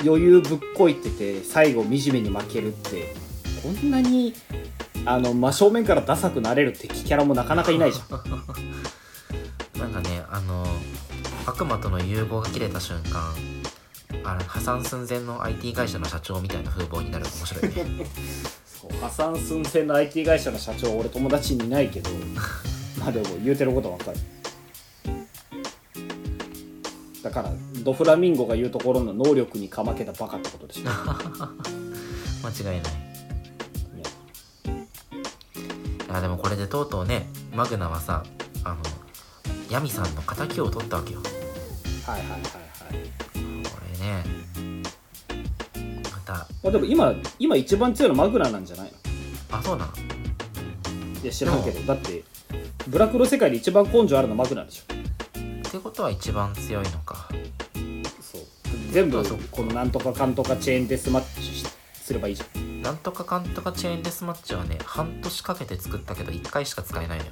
[0.04, 3.14] 余裕ぶっこいてて最後惨めに負けるって
[3.62, 4.34] こんなに
[5.06, 8.20] あの真正面からダサくなれる敵キャラもなかなかいないじゃん。
[9.80, 10.64] なんかねあの
[11.46, 13.34] 悪魔との融合が切れた瞬間
[14.24, 18.06] あの破産寸前の IT 会社の社長みたいな風貌になる面白いね。
[18.64, 22.10] そう破産寸前の IT 会社の社長は俺友達にいないけど
[22.98, 24.18] まあでも言うてることわかる。
[27.22, 30.84] だからドフラミンゴが言うところの能力にかまけたバカってことでしょ。
[32.46, 32.92] 間違いない。
[36.08, 36.20] いや。
[36.20, 38.22] でもこれでとうとうねマグナはさ
[38.62, 38.76] あの
[39.70, 41.22] ヤミさんの敵を取ったわけよ
[42.06, 42.40] はいはいはい。
[42.40, 42.44] はい
[43.64, 44.24] これね。
[46.12, 46.32] また。
[46.32, 48.92] まあでも今今一番強いのマグナなんじゃない
[49.50, 49.58] の？
[49.58, 49.92] あそうなの
[51.22, 51.80] いや知らんけど。
[51.80, 52.22] だって
[52.88, 54.94] ブラクロ世界で一番根性あるのマグナでしょ。
[54.94, 54.96] っ
[55.70, 57.28] てことは一番強いのか。
[58.20, 58.42] そう。
[58.90, 62.82] 全部このなんとかかんとかチェーンデスマッチしすればいいじゃん。
[62.82, 67.30] なんとかかんとかチェーンデスマッチはね半年かけて作ったけど1回しか使えないのよ。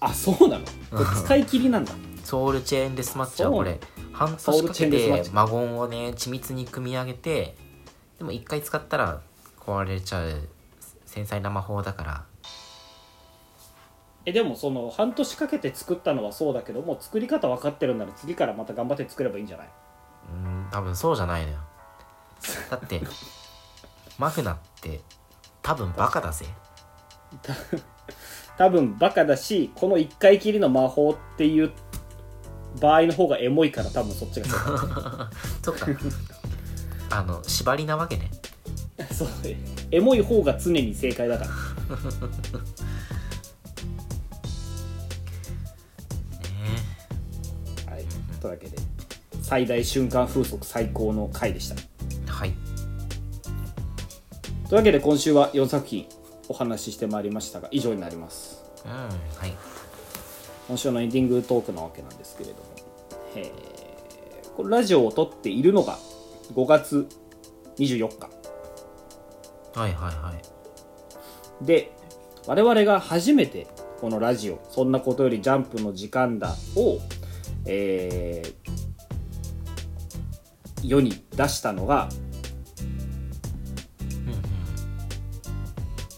[0.00, 0.64] あそうなの？
[1.24, 1.92] 使い切りなんだ
[2.26, 3.78] ソウルチェーンデスマッチはこれ。
[4.12, 7.54] 半年かけてマゴンをね緻密に組み上げて
[8.18, 9.20] でも1回使ったら
[9.60, 10.48] 壊れちゃう。
[11.04, 12.24] 繊細な魔法だから。
[14.24, 19.68] えでもその半年かけて作ったのはそうだけどもう作り方分かってるなら次からまた頑張って作ればいいんじゃない？
[19.68, 21.58] うーん多分そうじゃないのよ。
[22.70, 23.00] だって
[24.18, 25.00] マグナって
[25.62, 26.46] 多分バカだぜ。
[28.58, 31.70] 多分バカだしこの1回きりの魔法っていう
[32.80, 35.30] 場合の方がエモいから多分そっちが
[35.62, 35.86] そ っか。
[37.10, 38.30] あの縛りなわけね。
[39.12, 39.28] そう
[39.90, 41.50] エモい方が常に正解だから。
[41.50, 41.54] ね
[47.86, 48.04] はい。
[48.40, 48.76] というわけで
[49.42, 51.76] 最大瞬間風速最高の回でした。
[52.32, 52.54] はい。
[54.68, 56.06] というわけで今週は4作品
[56.48, 58.64] お話ししてまいりましたが以上になります。
[58.84, 59.08] うんは
[59.46, 59.75] い
[60.68, 62.62] 今週のエンディングトークなわけなんですけれども、
[63.36, 64.50] えー。
[64.56, 65.98] これラジオを撮っているのが
[66.54, 67.06] 5月
[67.78, 68.30] 24日。
[69.78, 70.34] はいはいは
[71.62, 71.64] い。
[71.64, 71.92] で
[72.46, 73.66] 我々が初めて
[74.00, 76.98] このラジオ「そんなことよりジャンプの時間だ」を、
[77.64, 78.86] えー
[80.82, 82.08] 世に出したのが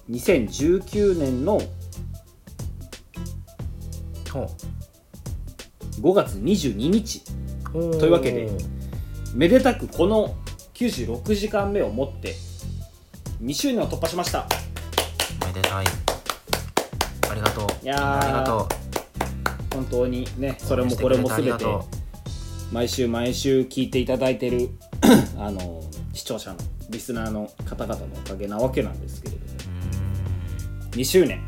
[0.09, 1.61] うん2019年の
[4.37, 7.23] 5月22日。
[7.75, 8.51] うというわけで
[9.35, 10.37] めでたくこの
[10.75, 12.35] 96時間目をもって
[13.43, 14.47] 2周年を突破しました。
[15.43, 15.87] おめでたい。
[17.31, 17.85] ありがとう。
[17.85, 18.19] いやー。
[18.21, 18.69] ありがと
[19.73, 19.75] う。
[19.75, 21.65] 本当にねそれもこれも全て
[22.73, 24.71] 毎週毎週聞いていただいてる
[25.39, 25.83] あの
[26.15, 26.57] 視聴者の
[26.91, 29.47] リスナーの方々のおかげなわけなんですけれども。
[29.53, 31.01] うーん。
[31.01, 31.47] 2周年。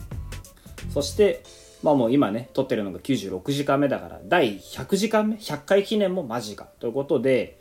[0.92, 1.42] そして
[1.82, 7.58] まあもう今ね撮ってるのが96時間目だから第100時間目？100回記念も間近ということで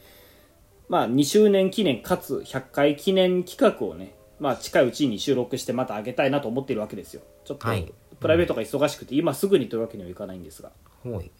[0.89, 7.22] まあ2周年記念かつ100回記念企画をねまあ近いうちに収録してまた上げたいなと思っているわけですよ。
[7.45, 7.91] ちょっとはい。
[8.20, 10.72] プライベートが忙しくて今すぐにというわけにはいかないんですが。
[11.03, 11.32] ほい。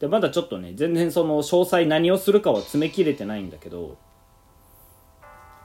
[0.00, 3.98] でまだちょっとね全然その詳細何をするかは詰め切れてないんだけど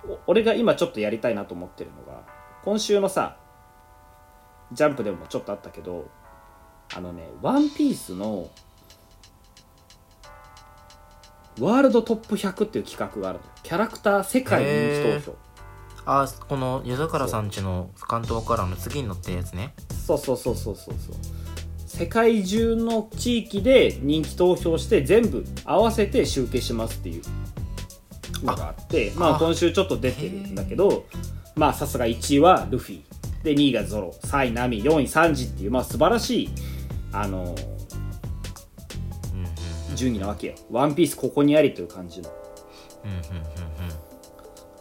[0.08, 2.22] お俺が今ちょっとやりたいなと思ってるのが
[2.64, 3.38] 今週のさ
[4.72, 6.10] ジャンプでもちょっとあったけど
[6.96, 8.50] あのね「ワンピースの
[11.60, 13.52] ワールドトップ100っていう企画があるのよ。
[13.64, 15.38] キャラクター世界人気投票
[16.06, 19.74] あこの柚原さんちの関東からの次に乗ってるやつね。
[20.06, 21.16] そうそうそうそうそうそう。
[21.88, 27.24] 世界中の地域で人気投票して全部合わせて集計しますっていう。
[28.44, 31.06] のがあってまああ今週ちょっと出てるんだけど
[31.56, 33.02] まあさすが1位はルフィ
[33.44, 36.50] で2位がゾロ3位ナミ4位サンジっていうまあ素晴らしい
[37.12, 37.54] あのうんう
[39.94, 40.56] ん順位なわけよ。
[40.70, 42.30] ワンピースここにありという感じの。
[43.04, 43.48] うんうんうん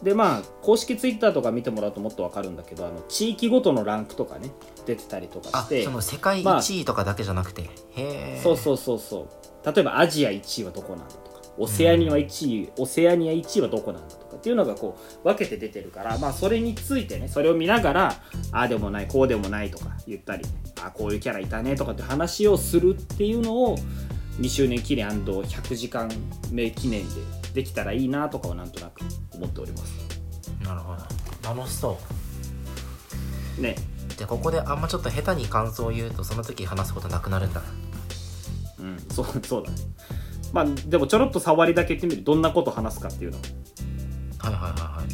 [0.03, 4.51] でまあ公式ツイッターとか見てもらうともっとわかるんだけどあの地域ごとのランクとかね
[4.85, 9.27] 出てたりとかあしてその世界1位とかだけじゃなくて、へえそうそうそうそう。
[9.65, 18.15] 例えばアジア1位はどこなんだとかオセアニア1位、オセアニア1位はどこなんだとかっていうのがこう分けて出てるからまあそれについてねそれを見ながら
[18.51, 20.45] ああでもないこうでもないとか言ったり
[20.81, 23.77] あこういうキャラいたねとかって話をするっていうのを
[24.39, 26.09] 2周年記念 &100 時間
[26.51, 27.15] 目記念で
[27.53, 29.01] できたらいいなとかはなんとなく
[29.33, 29.93] 思っております。
[30.63, 31.55] なるほど。
[31.55, 31.97] 楽しそ
[33.57, 33.61] う。
[33.61, 33.75] ね。
[34.15, 37.63] じゃあここであんまちょっと下手に感想を言うとその時話すことなくなるんだ。
[38.79, 39.77] うんそうそうだね。
[40.53, 42.23] まあでもちょろっと触りだけ言ってみる。
[42.23, 43.39] どんなこと話すかっていうの
[44.39, 45.07] はいはいはいはい。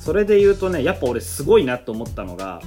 [0.00, 2.60] それで言うとねやっぱ俺すごいなと思ったのが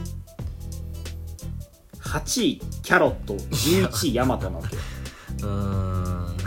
[2.02, 4.82] 8位キャロット11位ヤマトなわけよ。
[5.44, 6.38] うーん。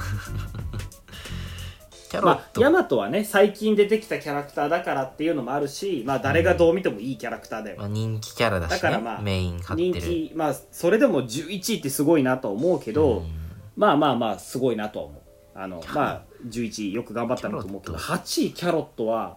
[2.11, 7.77] キャロッまあト、ヤマトはね最近出てきたキャラクターだからっていうのもあるしまあ誰がどう見てもいいキャラクターだよ。
[7.79, 13.31] まあ、人気キャラだし、ね、だからまあメイン張って人る気まあそれでも11位ってすごいなとは思うけど、うん。
[13.77, 15.22] まあまあまあすごいなとは思う
[15.55, 19.37] あのまあ11位よく頑張ったなと思うけどキ8位キャロットは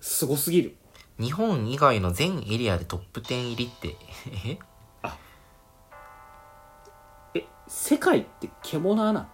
[0.00, 0.76] すごすぎる。
[1.18, 3.96] 日本以外の全エリアでトップ10入りって
[4.44, 4.58] え？
[7.34, 9.28] え世界って獣なん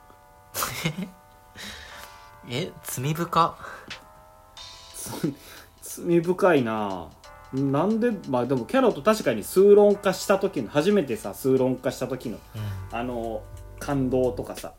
[2.48, 2.70] え？
[2.84, 3.56] 罪深？
[5.82, 7.08] 罪深いな。
[7.52, 12.98] なんでまあでもキャロット確かに数論化した時の初めてさ数論化した時のうん。
[12.98, 13.42] あの
[13.78, 14.72] 感動とかさ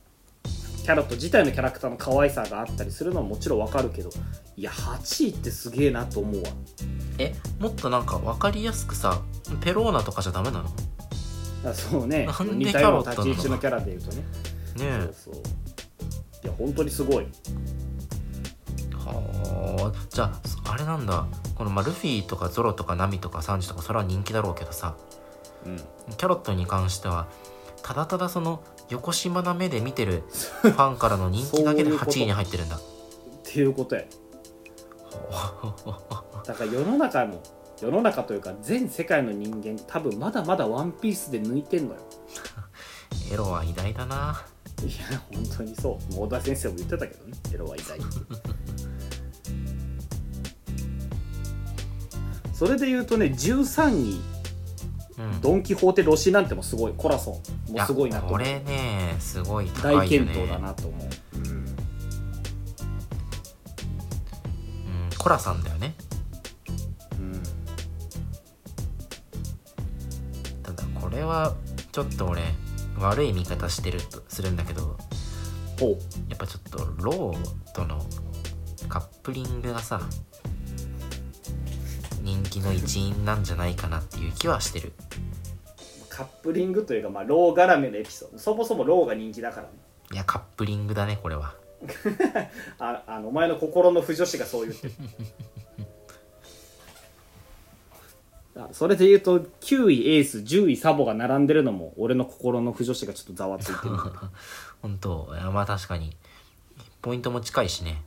[0.84, 4.10] キャロット自体のキャラクターの可愛さがあったりするのはもちろんわかるけど
[4.58, 6.50] いや8位ってすげえなと思うわ。
[7.20, 9.22] えもっとなんか分かりやすくさ
[9.62, 10.66] ペローナとかじゃダメなの？
[10.66, 10.72] ね
[11.66, 12.26] あそうね。
[12.26, 13.24] なんキャロットなの？
[13.24, 14.24] 立ち位置のキャラで言うとね。
[14.82, 15.10] え。
[15.14, 15.44] そうそう。
[16.44, 17.28] いや本当にすごい。
[18.94, 20.06] はあ。
[20.10, 20.42] じゃあ
[20.74, 21.26] あれなんだ。
[21.56, 24.98] この、まあ、ルフィとかゾロとかナミとかサンジとかそれは人気だろうけどさ。
[25.66, 25.78] うん。
[25.78, 27.30] キャロットに関しては
[27.84, 28.62] ただただその
[28.94, 30.24] 横島な目で見てる
[30.62, 32.12] ファンからの人気だけでそういうこと。
[32.12, 32.76] 8位に入ってるんだ。
[32.78, 32.80] っ
[33.44, 34.04] ていうことや。
[36.46, 37.42] だから世の中の
[37.82, 42.02] 世の中というか全世界の人間多分まだまだワンピースで抜いてんのよ。
[43.34, 44.46] エロは偉大だな。
[44.84, 44.92] いや
[45.34, 46.14] 本当にそう。
[46.14, 47.34] もう小田先生も言ってたけどね。
[47.52, 48.00] エロは偉大
[52.54, 54.22] それで言うとね13位。
[54.28, 54.33] うん
[55.42, 60.06] ドン・キホーテロシなんてもすごいコラソンもすごいなとこれねすごい高いよね。
[60.06, 61.48] 大健闘だなと思う、うん。
[61.48, 61.76] うん
[65.18, 65.96] コラさんだよね。
[67.20, 67.42] うん。
[70.64, 71.56] ただこれは
[71.92, 72.42] ちょっと俺
[73.00, 74.98] 悪い見方してるとするんだけど
[76.30, 78.06] やっぱちょっとローとの
[78.88, 80.02] カップリングがさ
[82.34, 84.94] 人気の一因なんじゃないかなっていう気はしてる。
[86.10, 88.40] カップリングというか、まあ、ロー絡めのエピソード。
[88.40, 89.70] そもそもローが人気だからね。
[90.12, 91.54] いやカップリングだねこれは。
[92.80, 94.94] ああのお前の心の不女子がそう言ってる。
[98.64, 103.96] あそれで言うと9位エース10位サボが並んでるのも俺の心の不女子がちょっとざわついてる。
[104.82, 105.28] 本当。
[105.52, 106.16] まあ確かに。
[107.02, 108.04] ポイントも近いしね。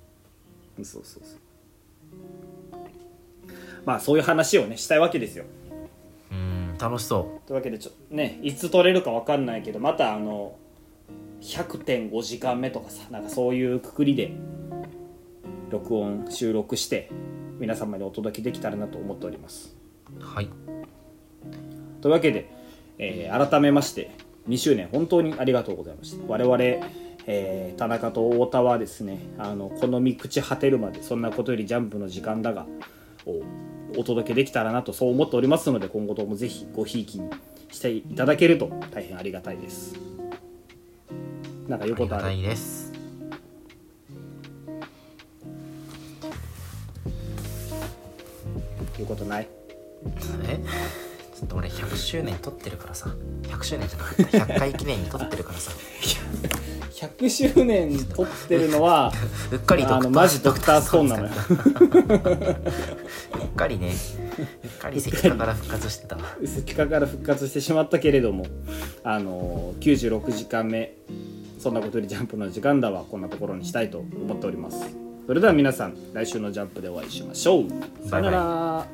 [0.79, 1.25] そうそうそう
[3.87, 5.45] まあそういう話をねしたいわけですよ。
[6.31, 10.57] うん楽しそというわけでちょねいつ撮れるか分かんないけどまたあの
[11.41, 14.33] 100.5時間目とかさなんかそういうくくりで
[15.71, 17.11] 録音収録して
[17.59, 19.75] 皆様にお届けできたらなと思っております。
[20.21, 20.51] うはい。
[22.03, 22.51] というわけで、
[22.99, 24.11] えー改めまして
[24.49, 26.25] 2周年本当にありがとうございました。
[26.27, 26.89] 我々、
[27.27, 32.67] えー田中と太田はですねあのこの身朽ち果てるまでそんなことよりジャンプの時間だが
[33.27, 33.43] を
[33.97, 37.31] お届けできたらなとそう思っておりますので今後ともぜひごひいきに
[37.71, 39.95] していただけると大変ありがたいです。
[41.69, 42.27] なんか言うことある？
[42.27, 42.93] ありがたいです。
[48.97, 49.49] 言うことない？
[50.49, 50.61] え
[51.37, 53.15] ちょっと俺100周年撮ってるからさ。
[53.43, 54.23] 100周年じゃなかった。
[54.55, 55.71] 100回記念に撮ってるからさ。
[56.93, 59.13] 100周年撮ってるのは
[59.53, 61.29] うっかりドクターあのマジドクターストーンなのよ。
[63.37, 63.93] うっかりね。
[64.39, 66.23] うっかり石化から復活してたわ。
[66.43, 68.47] 石化から復活してしまったけれども
[69.05, 70.95] あの96時間目。
[71.59, 74.79] そんなことよりジャンプの時間だはこんなところにしたいと思っております。
[75.27, 77.65] それでは皆さん来週のジャンプでお会いしましょう。
[78.09, 78.87] さよなら